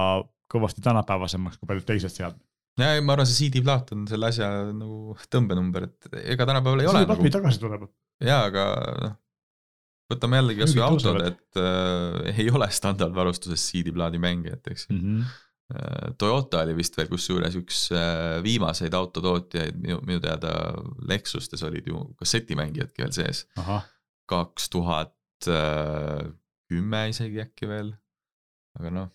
[0.53, 2.43] kõvasti tänapäevasemaks kui paljud teised seadmed
[2.81, 7.03] ja ma arvan, see CD-plaat on selle asja nagu tõmbenumber, et ega tänapäeval ei ole.
[7.03, 7.35] CD-plaat nagu...
[7.37, 7.87] tagasi tuleb.
[8.25, 8.67] jaa, aga
[9.03, 9.17] noh,
[10.13, 15.03] võtame jällegi kasvõi autod, et äh, ei ole standardvarustuses CD-plaadi mängijat, eks ju mm.
[15.03, 15.41] -hmm.
[16.19, 20.53] Toyota oli vist veel kusjuures üks äh, viimaseid autotootjaid, minu, minu teada
[21.09, 23.47] Lexustes olid ju kassetimängijadki veel sees.
[24.29, 26.29] kaks tuhat äh,
[26.73, 27.93] kümme isegi äkki veel,
[28.79, 29.11] aga noh,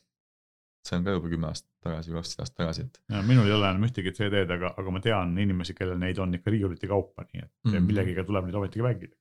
[0.87, 2.99] see on ka juba kümme aastat tagasi, kaksteist aastat tagasi, et.
[3.27, 6.53] minul ei ole enam ühtegi CD-d, aga, aga ma tean inimesi, kellel neid on ikka
[6.53, 7.87] riiulite kaupa, nii et mm -hmm.
[7.91, 9.15] millegiga tuleb neid ometigi mängida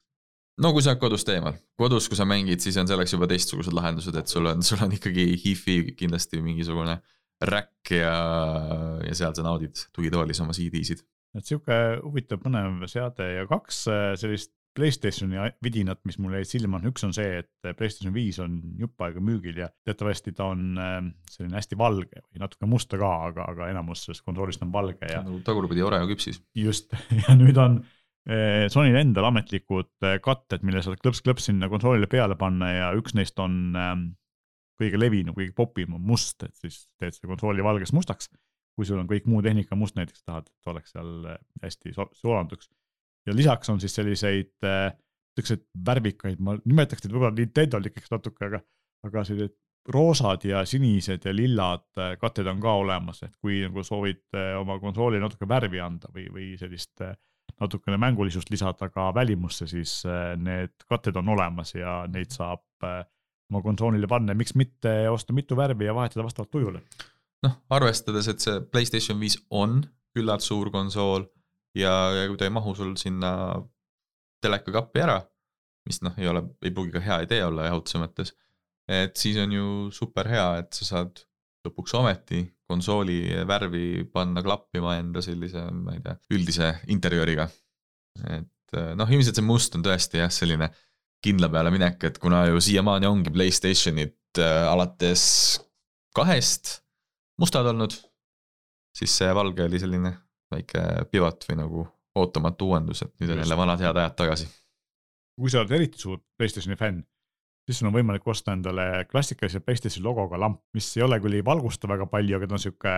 [0.63, 3.77] no kui sa oled kodust eemal, kodus, kui sa mängid, siis on selleks juba teistsugused
[3.77, 6.97] lahendused, et sul on, sul on ikkagi HIFi kindlasti mingisugune
[7.45, 8.15] räkk ja,
[9.05, 11.03] ja seal sa naudid tugitoolis oma CD-sid.
[11.37, 16.77] et sihuke huvitav põnev seade ja kaks äh, sellist Playstationi vidinat, mis mulle jäid silma,
[16.85, 20.99] üks on see, et Playstation viis on jupp aega müügil ja teatavasti ta on äh,
[21.33, 25.23] selline hästi valge või natuke musta ka, aga, aga enamus sellest kontrollist on valge ja.
[25.25, 26.43] nagu tagurpidi Oreo küpsis.
[26.57, 27.79] just ja nüüd on
[28.29, 33.17] äh, Sonyl endal ametlikud äh, katted, mille saad klõps-klõps sinna kontrollile peale panna ja üks
[33.17, 34.07] neist on ähm,
[34.77, 38.31] kõige levinum, kõige popim on must, et siis teed selle kontrolli valgest mustaks.
[38.77, 41.31] kui sul on kõik muu tehnika must, näiteks tahad, et oleks seal
[41.63, 42.69] hästi soolanduks
[43.27, 44.91] ja lisaks on siis selliseid äh,
[45.37, 48.63] siukseid värvikaid, ma nimetaks neid võib-olla Nintendolikeks natuke, aga,
[49.07, 49.57] aga sellised
[49.93, 54.55] roosad ja sinised ja lillad äh, katted on ka olemas, et kui nagu soovid äh,
[54.61, 57.05] oma konsooli natuke värvi anda või, või sellist
[57.61, 60.03] natukene mängulisust lisada ka välimusse, siis
[60.37, 62.67] need katted on olemas ja neid saab
[63.51, 66.83] oma konsoolile panna miks mitte osta mitu värvi ja vahetada vastavalt tujule.
[67.47, 69.81] noh, arvestades, et see Playstation viis on
[70.17, 71.27] küllalt suur konsool
[71.77, 73.31] ja, ja kui ta ei mahu sul sinna
[74.43, 75.21] telekakappi ära,
[75.87, 78.35] mis noh, ei ole, ei pruugi ka hea idee olla jahutuse mõttes,
[78.89, 81.23] et siis on ju super hea, et sa saad
[81.67, 87.47] lõpuks ometi konsooli värvi panna klappima enda sellise, ma ei tea, üldise interjööriga.
[88.33, 90.71] et noh, ilmselt see must on tõesti jah, selline
[91.25, 95.25] kindla peale minek, et kuna ju siiamaani ongi Playstationid äh, alates
[96.17, 96.81] kahest
[97.41, 97.95] mustad olnud,
[98.97, 100.13] siis see valge oli selline
[100.53, 104.49] väike pivot või nagu ootamatu uuendus, et nüüd on jälle vanad head ajad tagasi.
[105.37, 107.03] kui sa oled eriti suur Playstationi fänn,
[107.67, 111.45] siis sul on võimalik osta endale klassikalise Playstationi logoga lamp, mis ei ole küll ei
[111.45, 112.95] valgusta väga palju, aga ta on sihuke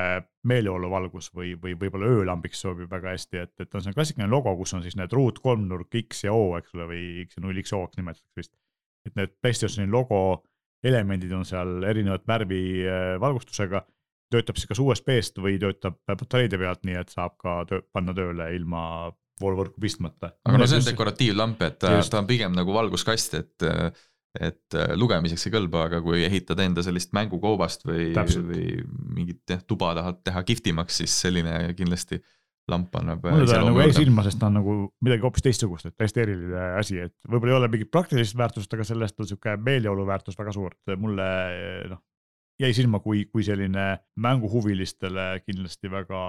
[0.51, 4.75] meeleoluvalgus või, või võib-olla öölambiks sobib väga hästi, et, et on see klassikaline logo, kus
[4.77, 8.01] on siis need ruut, kolmnurk, X ja O, eks ole, või X ja null X-O-ks
[8.01, 8.53] nimetatakse vist.
[9.09, 10.43] et need Playstationi logo
[10.85, 13.83] elemendid on seal erinevat värvi äh, valgustusega
[14.29, 18.51] töötab siis kas USB-st või töötab patareide pealt, nii et saab ka töö, panna tööle
[18.57, 18.83] ilma
[19.41, 20.35] voolvõrku pistmata.
[20.45, 23.67] aga no see on dekoratiivlamp, et ta, ta on pigem nagu valguskast, et
[24.41, 28.65] et lugemiseks ei kõlba, aga kui ehitad enda sellist mängukoobast või, või
[29.17, 32.21] mingit jah, tuba tahad teha kihvtimaks, siis selline kindlasti
[32.69, 33.25] lamp annab.
[33.25, 34.75] mulle ta nagu jäi silma, sest ta on nagu
[35.05, 38.87] midagi hoopis teistsugust, et täiesti eriline asi, et võib-olla ei ole mingit praktilist väärtust, aga
[38.87, 41.29] sellest on sihuke meeleolu väärtus väga suur, et mulle
[41.93, 42.03] noh,
[42.61, 43.87] jäi silma kui, kui selline
[44.21, 46.21] mänguhuvilistele kindlasti väga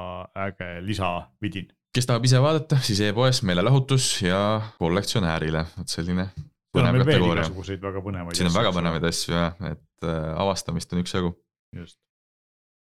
[0.47, 1.73] äge lisavidin.
[1.95, 6.29] kes tahab ise vaadata, siis e-poes meelelahutus ja kollektsionäärile, vot selline
[6.75, 7.47] põnev kategooria.
[7.81, 8.37] väga põnevaid.
[8.37, 11.33] siin on väga põnevaid asju jah, et äh, avastamist on üksjagu.
[11.75, 11.99] just.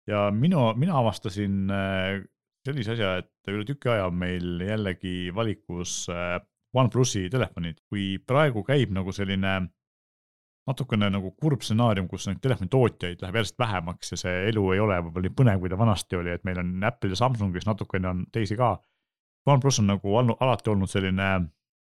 [0.09, 2.25] ja minu, mina avastasin äh,
[2.65, 6.37] sellise asja, et üle tüki aja on meil jällegi valikus äh,
[6.75, 9.55] OnePlusi telefonid, kui praegu käib nagu selline
[10.65, 14.97] natukene nagu kurb stsenaarium, kus neid telefonitootjaid läheb järjest vähemaks ja see elu ei ole
[15.05, 18.09] võib-olla nii põnev, kui ta vanasti oli, et meil on Apple ja Samsung, kes natukene
[18.09, 18.75] on teisi ka.
[19.45, 21.29] OnePlus on nagu alati olnud selline,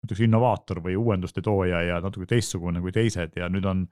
[0.04, 3.86] ütleks innovaator või uuenduste tooja ja natuke teistsugune kui teised ja nüüd on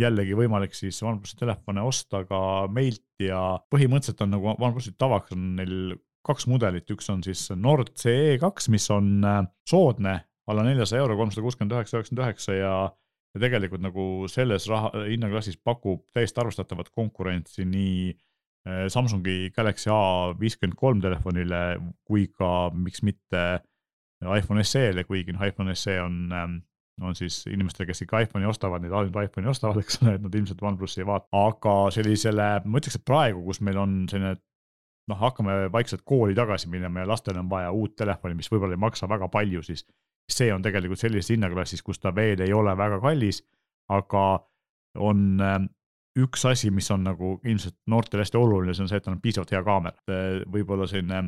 [0.00, 2.40] jällegi võimalik siis OnePlusi telefone osta ka
[2.72, 7.92] meilt ja põhimõtteliselt on nagu OnePlusi tavaks on neil kaks mudelit, üks on siis Nord
[8.00, 12.74] CE kaks, mis on äh, soodne alla neljasaja euro, kolmsada kuuskümmend üheksa, üheksakümmend üheksa ja
[13.34, 20.34] ja tegelikult nagu selles raha, hinnaklassis pakub täiesti arvestatavat konkurentsi nii äh, Samsungi Galaxy A
[20.38, 21.62] viiskümmend kolm telefonile
[22.06, 23.44] kui ka miks mitte
[24.32, 26.56] iPhone SE-le, kuigi noh, iPhone SE on, ähm,
[27.02, 30.40] on siis inimestele, kes ikka iPhone'i ostavad, neid ainult iPhone'i ostavad, eks ole, et nad
[30.40, 34.36] ilmselt OnePlusi ei vaata, aga sellisele, ma ütleks, et praegu, kus meil on selline
[35.10, 38.80] noh, hakkame vaikselt kooli tagasi minema ja lastel on vaja uut telefoni, mis võib-olla ei
[38.80, 39.84] maksa väga palju, siis
[40.30, 43.42] see on tegelikult sellises hinnaklassis, kus ta veel ei ole väga kallis,
[43.92, 44.24] aga
[45.04, 45.66] on ähm,
[46.18, 49.22] üks asi, mis on nagu ilmselt noortele hästi oluline, see on see, et tal on
[49.22, 49.98] piisavalt hea kaamera.
[50.08, 51.26] Äh, võib-olla selline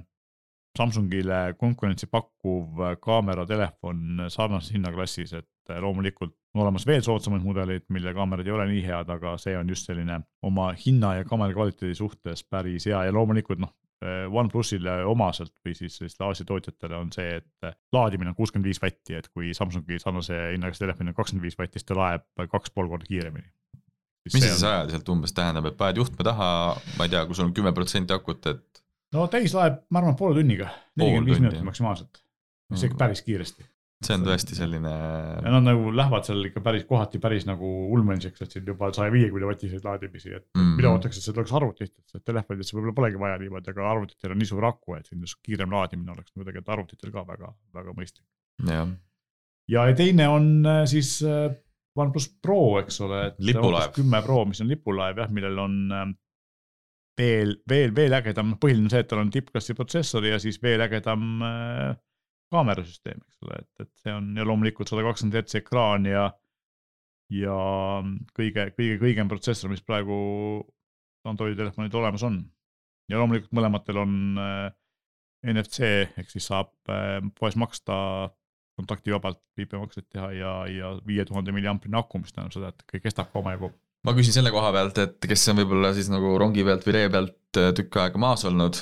[0.77, 8.47] Samsungile konkurentsi pakkuv kaameratelefon sarnases hinnaklassis, et loomulikult on olemas veel soodsamaid mudeleid, mille kaamerad
[8.47, 12.45] ei ole nii head, aga see on just selline oma hinna ja kaamera kvaliteedi suhtes
[12.45, 13.73] päris hea ja loomulikult noh,
[14.05, 19.17] OnePlusile omaselt või siis sellistele Aasia tootjatele on see, et laadimine on kuuskümmend viis vatti,
[19.17, 22.91] et kui Samsungi sarnase hinnaga telefon on kakskümmend viis vatti, siis ta laeb kaks pool
[22.93, 23.49] korda kiiremini.
[24.27, 26.49] mis see siis ajaliselt umbes tähendab, et paned juhtme taha,
[26.99, 28.83] ma ei tea, kui sul on kümme protsenti akut, et.
[29.17, 30.69] No täis laeb, ma arvan, poole tunniga,
[31.01, 32.23] nelikümmend viis minutit maksimaalselt,
[32.73, 33.67] mis ikka päris kiiresti
[34.05, 34.91] see on tõesti selline.
[34.93, 39.13] ja nad nagu lähevad seal ikka päris kohati päris nagu ulmeliseks, et siin juba saja
[39.13, 43.21] viiekümne vatiseid laadimisi, et mm mina ootaks, et see tuleks arvutitesse, et telefonidesse võib-olla polegi
[43.21, 46.45] vaja niimoodi, aga arvutitel on nii suur aku, et siin just kiirem laadimine oleks nagu
[46.45, 48.27] tegelikult arvutitel ka väga, väga mõistlik.
[49.73, 51.49] ja teine on äh, siis äh,
[51.97, 53.23] OnePlus Pro, eks ole.
[53.97, 56.07] kümme Pro, mis on lipulaev jah, millel on äh,
[57.19, 60.83] veel, veel, veel ägedam, põhiline on see, et tal on tippklassi protsessor ja siis veel
[60.85, 61.95] ägedam äh,
[62.53, 66.29] kaamerasüsteem, eks ole, et, et see on ja loomulikult sada kakskümmend hertsi ekraan ja,
[67.35, 67.59] ja
[68.37, 70.17] kõige, kõige kõigem protsessor, mis praegu
[71.27, 72.43] Androidi telefonidel olemas on.
[73.11, 74.67] ja loomulikult mõlematel on äh,
[75.47, 77.97] NFC ehk siis saab äh, poes maksta
[78.77, 83.41] kontaktivabalt viipemakseid teha ja, ja viie tuhande milliamprine aku, mis tähendab seda, et kestab ka
[83.41, 83.71] omajagu.
[84.07, 87.09] Ma küsin selle koha pealt, et kes on võib-olla siis nagu rongi pealt või ree
[87.13, 88.79] pealt äh, tükk aega maas olnud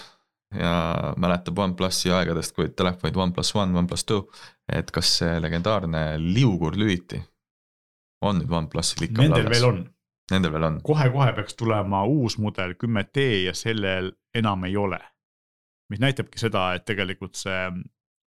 [0.54, 0.74] ja
[1.18, 4.26] mäletab OnePlusi aegadest, kui telefonid OnePlus One, OnePlus Two,
[4.70, 7.18] et kas see legendaarne liugur lüliti
[8.24, 9.80] on nüüd OnePlusil ikka Nendel veel on.
[10.32, 10.78] Nendel veel on.
[10.86, 15.00] kohe-kohe peaks tulema uus mudel kümme T ja sellel enam ei ole.
[15.92, 17.58] mis näitabki seda, et tegelikult see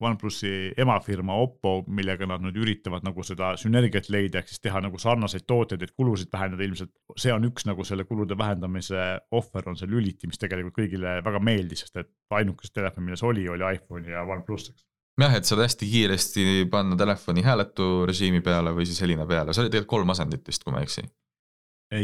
[0.01, 4.99] OnePlusi emafirma Oppo, millega nad nüüd üritavad nagu seda sünergiat leida, ehk siis teha nagu
[5.01, 6.93] sarnaseid tooteid, et kulusid vähendada ilmselt.
[7.17, 11.41] see on üks nagu selle kulude vähendamise ohver on see lüliti, mis tegelikult kõigile väga
[11.41, 14.85] meeldis, sest et ainukesed telefon, milles oli, oli iPhone ja OnePlus, eks
[15.21, 19.65] jah, et saad hästi kiiresti panna telefoni hääletu režiimi peale või siis helina peale, see
[19.65, 21.07] oli tegelikult kolm asendit vist, kui ma ei eksi.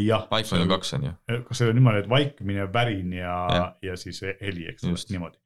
[0.01, 0.25] jah.
[0.39, 1.13] iPhone on kaks, on ju.
[1.45, 5.42] kas see on niimoodi, et vaikimine, värin ja, ja., ja siis heli, eks ole, niimoodi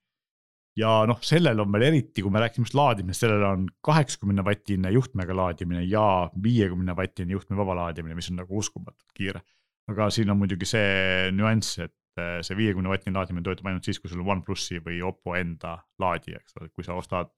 [0.77, 4.91] ja noh, sellel on veel eriti, kui me rääkisime just laadimisest, sellel on kaheksakümne vatine
[4.93, 6.07] juhtmega laadimine ja
[6.43, 9.41] viiekümne vatine juhtme vaba laadimine, mis on nagu uskumatult kiire.
[9.87, 14.01] aga siin on muidugi see nüanss, et eh, see viiekümne vatine laadimine töötab ainult siis,
[14.03, 17.31] kui sul on OnePlusi või Oppo enda laadija, eks ole, kui sa ostad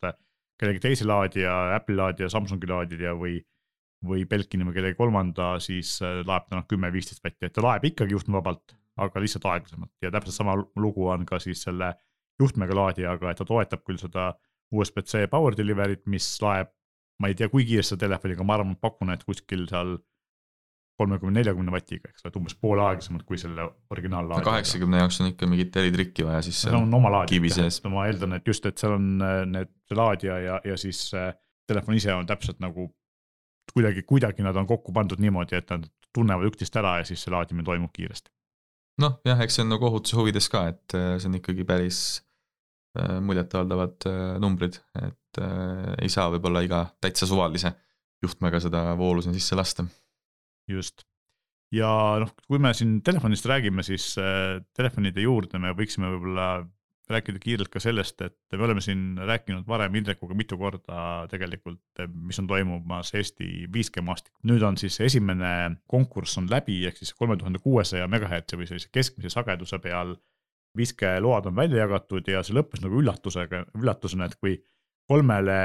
[0.60, 3.40] kellegi teise laadija, Apple'i laadija, Samsungi laadija või
[4.08, 7.88] või Belkini või kellegi kolmanda, siis eh, laeb ta noh kümme-viisteist vatti, et ta laeb
[7.88, 9.92] ikkagi juhtmevabalt, aga lihtsalt aeglasemalt.
[10.04, 11.94] Ja täpselt sama lugu on ka siis selle
[12.40, 14.32] juhtmega laadijaga, et ta toetab küll seda
[14.76, 16.70] USB-C power delivery't, mis laeb,
[17.20, 19.98] ma ei tea, kui kiiresti seda telefoni, aga ma arvan, pakun, et kuskil seal
[21.00, 24.52] kolmekümne, neljakümne vatiga, eks ole, et umbes poole aeglasemalt kui selle originaallaadijaga.
[24.52, 26.66] kaheksakümne jaoks on ikka mingit eritrikki vaja siis.
[26.68, 30.40] no on oma laadija, ma eeldan, et just, et seal on äh, need, see laadija
[30.44, 31.32] ja, ja siis äh,
[31.72, 32.90] telefon ise on täpselt nagu
[33.72, 37.32] kuidagi, kuidagi nad on kokku pandud niimoodi, et nad tunnevad üksteist ära ja siis see
[37.32, 38.34] laadimine toimub kiiresti.
[39.00, 42.02] noh, jah, eks see on nagu ohutuse huvides ka, et äh, see on ikkagi päris
[43.24, 47.74] muljetavaldavad äh, numbrid, et äh, ei saa võib-olla iga täitsa suvalise
[48.24, 49.86] juhtmega seda voolu siin sisse lasta.
[50.70, 51.06] just,
[51.74, 51.90] ja
[52.22, 54.12] noh, kui me siin telefonist räägime, siis
[54.76, 56.50] telefonide juurde me võiksime võib-olla
[57.10, 61.82] rääkida kiirelt ka sellest, et me oleme siin rääkinud varem Indrekuga mitu korda tegelikult,
[62.14, 64.38] mis on toimumas Eesti 5G maastikul.
[64.50, 65.54] nüüd on siis esimene
[65.90, 70.16] konkurss on läbi, ehk siis kolme tuhande kuuesaja megahertsi või sellise keskmise sageduse peal
[70.78, 74.58] 5G load on välja jagatud ja see lõppes nagu üllatusega, üllatusena, et kui
[75.10, 75.60] kolmele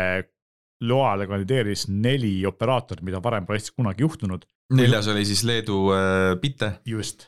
[0.85, 4.45] loale kandideeris neli operaatorit, mida varem pole Eestis kunagi juhtunud.
[4.75, 6.73] neljas oli siis Leedu äh, Bite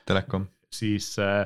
[0.06, 0.48] Telekom.
[0.72, 1.44] siis äh,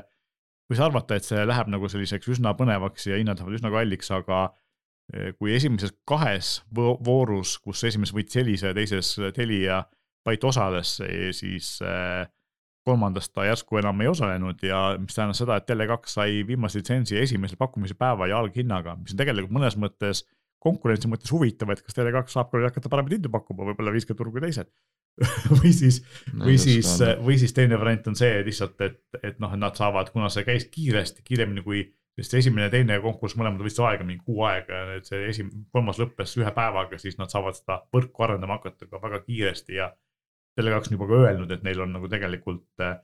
[0.71, 4.43] võis arvata, et see läheb nagu selliseks üsna põnevaks ja hinnad lähevad üsna kalliks, aga
[4.49, 9.83] äh, kui esimeses kahes voorus, kus esimeses võitis Elisa ja teises Telia
[10.25, 10.99] Byte osales,
[11.33, 12.27] siis äh,
[12.87, 17.19] kolmandas ta järsku enam ei osalenud ja mis tähendas seda, et Tele2 sai viimase litsentsi
[17.21, 20.25] esimesel pakkumise päeva ja alghinnaga, mis on tegelikult mõnes mõttes
[20.61, 24.37] konkurentsi mõttes huvitav, et kas Tele2 saab ka hakata paremaid hindu pakkuma, võib-olla 5G turgu
[24.37, 24.69] kui teised.
[25.59, 25.97] Või siis,
[26.39, 26.87] või siis,
[27.19, 30.69] või siis teine variant on see lihtsalt, et, et noh, nad saavad, kuna see käis
[30.71, 31.81] kiiresti, kiiremini kui
[32.15, 35.99] sest esimene ja teine konkurss mõlemad võtsid aega mingi kuu aega, et see esim-, kolmas
[36.01, 39.91] lõppes ühe päevaga, siis nad saavad seda võrku arendama hakata ka väga kiiresti ja
[40.59, 42.99] Tele2 on juba ka öelnud, et neil on nagu tegelikult äh,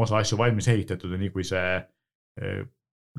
[0.00, 2.60] osa asju valmis ehitatud ja nii kui see äh,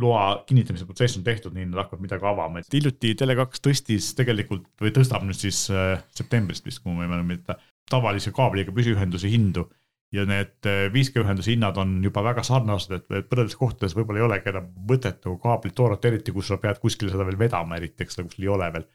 [0.02, 4.68] loa kinnitamise protsess on tehtud, nii nad hakkavad midagi avama, et hiljuti Tele2 tõstis tegelikult
[4.82, 7.58] või tõstab nüüd siis äh, septembrist vist, kui ma ei mäleta,
[7.90, 9.70] tavalise kaabliga püsiühenduse hindu.
[10.16, 14.48] ja need 5G ühenduse hinnad on juba väga sarnased, et põreldes kohtades võib-olla ei olegi
[14.54, 18.16] enam mõtet nagu kaablit toorata, eriti kui sa pead kuskile seda veel vedama, eriti eks
[18.16, 18.86] seda kuskil ei ole veel.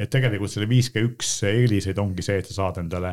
[0.00, 3.12] et tegelikult selle 5G üks eeliseid ongi see, et sa saad endale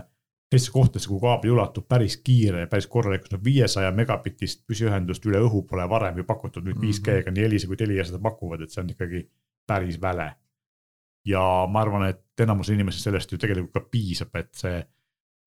[0.49, 5.41] teistesse kohtadesse, kuhu kaabel ulatub päris kiire ja päris korralikult, no viiesaja megabitist püsiühendust üle
[5.45, 7.35] õhu pole varem ju pakutud, nüüd 5G-ga mhm.
[7.37, 9.25] nii Elisa kui Telia seda pakuvad, et see on ikkagi
[9.69, 10.31] päris väle.
[11.29, 14.77] ja ma arvan, et enamus inimesi sellest ju tegelikult ka piisab, et see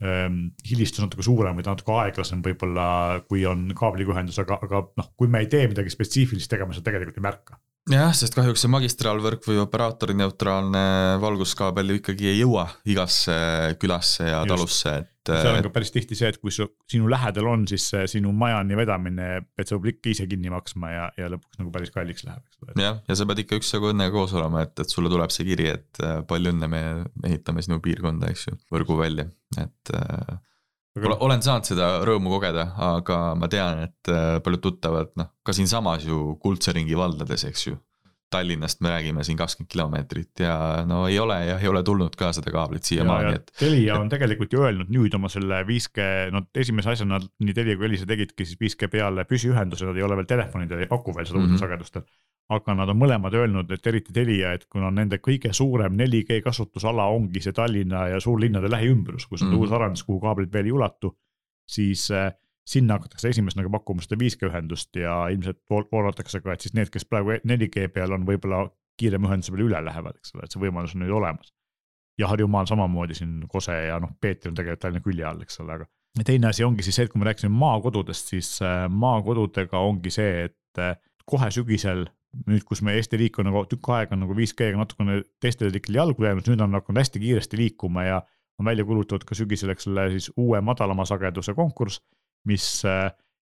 [0.05, 0.39] ähm,
[0.69, 2.87] hilistus natuke suurem või natuke aeglasem võib-olla,
[3.27, 6.77] kui on kaabliga ühendus, aga, aga noh, kui me ei tee midagi spetsiifilist, ega me
[6.77, 7.59] seda tegelikult ei märka
[7.91, 10.83] jah, sest kahjuks see magistraalvõrk või operaatori neutraalne
[11.23, 13.35] valguskaabel ju ikkagi ei jõua igasse
[13.83, 14.53] külasse ja Just.
[14.53, 15.33] talusse, et.
[15.33, 18.79] seal on ka päris tihti see, et kui su, sinu lähedal on, siis sinu majani
[18.79, 19.29] vedamine,
[19.59, 22.63] et sa pead ikka ise kinni maksma ja, ja lõpuks nagu päris kalliks läheb, eks
[22.63, 22.79] ole.
[22.87, 25.73] jah, ja sa pead ikka üksjagu õnnega koos olema, et, et sulle tuleb see kiri,
[25.75, 26.85] et palju õnne, me
[27.27, 29.27] ehitame sinu piirkonda, eks ju, võrgu välja,
[29.59, 30.39] et äh,
[30.99, 31.17] aga...
[31.25, 34.13] olen saanud seda rõõmu kogeda, aga ma tean, et
[34.45, 37.79] paljud tuttavad, noh, ka siinsamas ju kuldse ringi valdades, eks ju
[38.33, 40.57] Tallinnast me räägime siin kakskümmend kilomeetrit ja
[40.89, 43.53] no ei ole jah, ei ole tulnud ka seda kaablit siiamaani, et.
[43.59, 47.79] Telia on tegelikult ju öelnud nüüd oma selle 5G, no esimese asjana nad nii Telia
[47.79, 51.29] kui Elisa tegidki siis 5G peale püsiühenduse, nad ei ole veel telefonidel, ei paku veel
[51.29, 51.57] seda mm -hmm.
[51.57, 52.07] uutel sagedustel.
[52.53, 57.07] aga nad on mõlemad öelnud, et eriti Telia, et kuna nende kõige suurem 4G kasutusala
[57.09, 59.61] ongi see Tallinna ja suurlinnade lähiümbrus, kus on mm -hmm.
[59.61, 61.17] uus arendus, kuhu kaablid veel ei ulatu,
[61.69, 62.33] siis äh,
[62.69, 66.93] sinna hakatakse esimesena nagu pakkuma seda 5G ühendust ja ilmselt oodatakse ka, et siis need,
[66.95, 68.65] kes praegu 4G peal on, võib-olla
[69.01, 71.53] kiirema ühenduse peale üle lähevad, eks ole, et see võimalus on nüüd olemas.
[72.21, 75.79] ja Harjumaal samamoodi siin Kose ja noh, Peeter on tegelikult Tallinna külje all, eks ole,
[75.79, 80.13] aga teine asi ongi siis see, et kui me rääkisime maakodudest, siis äh, maakodudega ongi
[80.13, 82.05] see, et äh, kohe sügisel
[82.49, 86.29] nüüd, kus me Eesti riik on nagu tükk aega nagu 5G-ga natukene teistele riikidele jalgu
[86.29, 88.23] jäänud, nüüd on hakanud hästi kiiresti liikuma ja
[88.61, 92.01] on välja kuulutatud ka sügisel, eks ole, siis uue madalama sageduse konkurss
[92.49, 93.11] mis äh,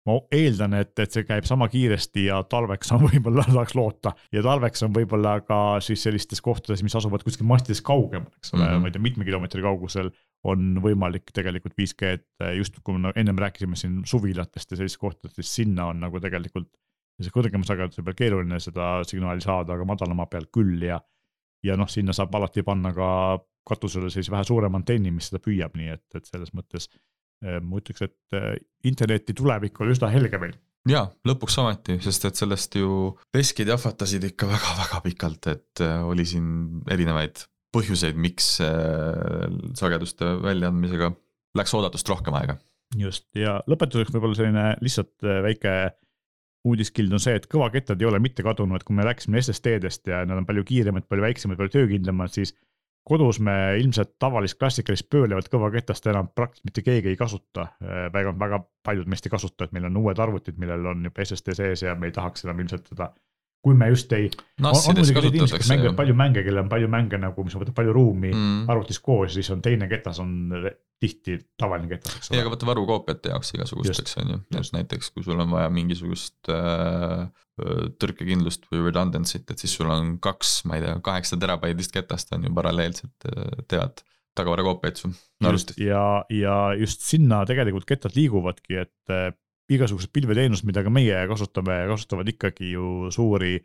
[0.07, 4.13] ma eeldan, et, et see käib sama kiiresti ja talveks on võib-olla, tahaks loota.
[4.35, 8.63] ja talveks on võib-olla ka siis sellistes kohtades, mis asuvad kuskil mastidest kaugemal, eks ole
[8.63, 8.85] mm, -hmm.
[8.85, 10.11] ma ei tea, mitme kilomeetri kaugusel.
[10.47, 15.35] on võimalik tegelikult 5G-d äh, just, kui me ennem rääkisime siin suvilatest ja sellistest kohtadest,
[15.41, 16.71] siis sinna on nagu tegelikult.
[17.23, 21.01] see kõrgema sageduse peal keeruline seda signaali saada, aga madalama peal küll ja.
[21.65, 25.75] ja noh, sinna saab alati panna ka katusele sellise vähe suurema antenni, mis seda püüab,
[25.75, 26.87] nii et, et selles mõttes
[27.45, 28.55] ma ütleks, et äh,
[28.89, 30.55] interneti tulevik oli üsna helge meil.
[30.89, 36.27] jaa, lõpuks ometi, sest et sellest ju veskid jahvatasid ikka väga-väga pikalt, et äh, oli
[36.29, 37.45] siin erinevaid
[37.77, 38.55] põhjuseid, miks
[39.77, 41.11] sageduste väljaandmisega
[41.59, 42.57] läks oodatust rohkem aega.
[42.97, 45.75] just, ja lõpetuseks võib-olla selline lihtsalt väike
[46.67, 50.41] uudiskild on see, et kõvakettad ei ole mitte kadunud, kui me rääkisime SSD-dest ja nad
[50.41, 52.55] on palju kiiremad, palju väiksemad, palju töökindlamad, siis
[53.07, 57.69] kodus me ilmselt tavalist klassikalist pöölevat kõvaketast enam praktiliselt mitte keegi ei kasuta.
[57.85, 61.25] Äh, väga, väga paljud meist ei kasuta, et meil on uued arvutid, millel on juba
[61.25, 63.13] SSD sees ja me ei tahaks enam ilmselt seda.
[63.67, 64.29] Kui me just ei.
[65.99, 68.61] palju mänge, kellel on palju mänge nagu, mis võtab palju ruumi mm.
[68.71, 70.37] arvutis koos, siis on teine ketas on
[71.03, 72.39] tihti tavaline ketas, eks ole.
[72.39, 76.53] ei, aga vaata varukoopiate jaoks igasugusteks on ju, et näiteks kui sul on vaja mingisugust
[76.53, 77.27] äh,
[78.03, 82.47] tõrkekindlust või redundancy't, et siis sul on kaks, ma ei tea, kaheksa terabaidist ketast on
[82.47, 83.29] ju paralleelselt
[83.69, 84.05] teevad
[84.37, 85.11] tagavarakoopiaid su
[85.45, 85.81] arvutist.
[85.81, 89.33] ja, ja just sinna tegelikult kettad liiguvadki, et äh,
[89.73, 93.57] igasugused pilveteenused, mida ka meie kasutame, kasutavad ikkagi ju suuri,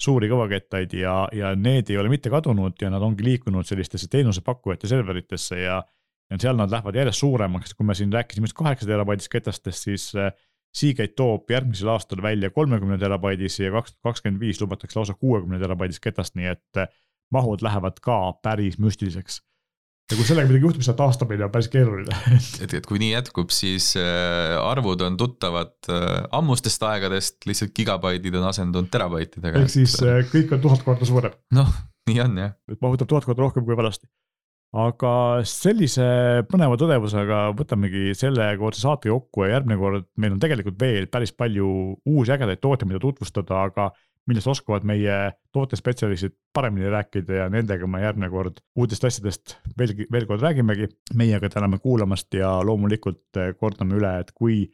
[0.00, 4.88] suuri kõvakettaid ja, ja need ei ole mitte kadunud ja nad ongi liikunud sellistesse teenusepakkujate
[4.88, 5.82] serveritesse ja
[6.30, 10.04] ja seal nad lähevad järjest suuremaks, kui me siin rääkisime just kaheksa terabaidist ketastest, siis
[10.14, 10.30] äh,
[10.70, 15.58] Seagate toob järgmisel aastal välja kolmekümne terabaidis ja kaks tuhat kakskümmend viis lubatakse lausa kuuekümne
[15.58, 16.86] terabaidist ketast, nii et äh,
[17.34, 19.40] mahud lähevad ka päris müstiliseks.
[20.10, 22.16] Ja kui sellega midagi juhtub, siis see taastamine on päris keeruline
[22.64, 28.38] et, et kui nii jätkub, siis äh, arvud on tuttavad äh, ammustest aegadest, lihtsalt gigabaidid
[28.40, 29.62] on asendunud terabaitidega.
[29.62, 31.36] ehk siis äh, kõik on tuhat korda suurem.
[31.54, 31.70] noh,
[32.10, 32.56] nii on jah.
[32.70, 34.10] et mahutab tuhat korda rohkem kui vanasti
[34.70, 35.12] aga
[35.50, 36.04] sellise
[36.50, 41.70] põneva tõdevusega võtamegi sellekordse saate kokku ja järgmine kord meil on tegelikult veel päris palju
[42.06, 43.88] uusi ägedaid tooteid, mida tutvustada, aga
[44.28, 45.14] millest oskavad meie
[45.52, 50.88] tootespetsialistid paremini rääkida ja nendega me järgmine kord uutest asjadest veelgi, veel kord räägimegi.
[51.14, 54.66] meiega täname kuulamast ja loomulikult kordame üle, et kui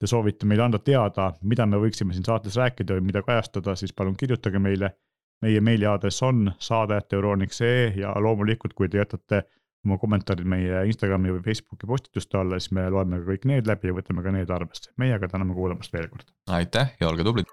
[0.00, 3.92] te soovite meile anda teada, mida me võiksime siin saates rääkida või mida kajastada, siis
[3.92, 4.94] palun kirjutage meile
[5.42, 9.42] meie meiliaadress on saade.euroniks.ee ja loomulikult, kui te jätate
[9.84, 13.90] oma kommentaarid meie Instagrami või Facebooki postituste alla, siis me loeme ka kõik need läbi
[13.90, 14.92] ja võtame ka need arvesse.
[14.96, 16.32] meie aga täname kuulamast veel kord.
[16.48, 17.52] aitäh ja olge tublid.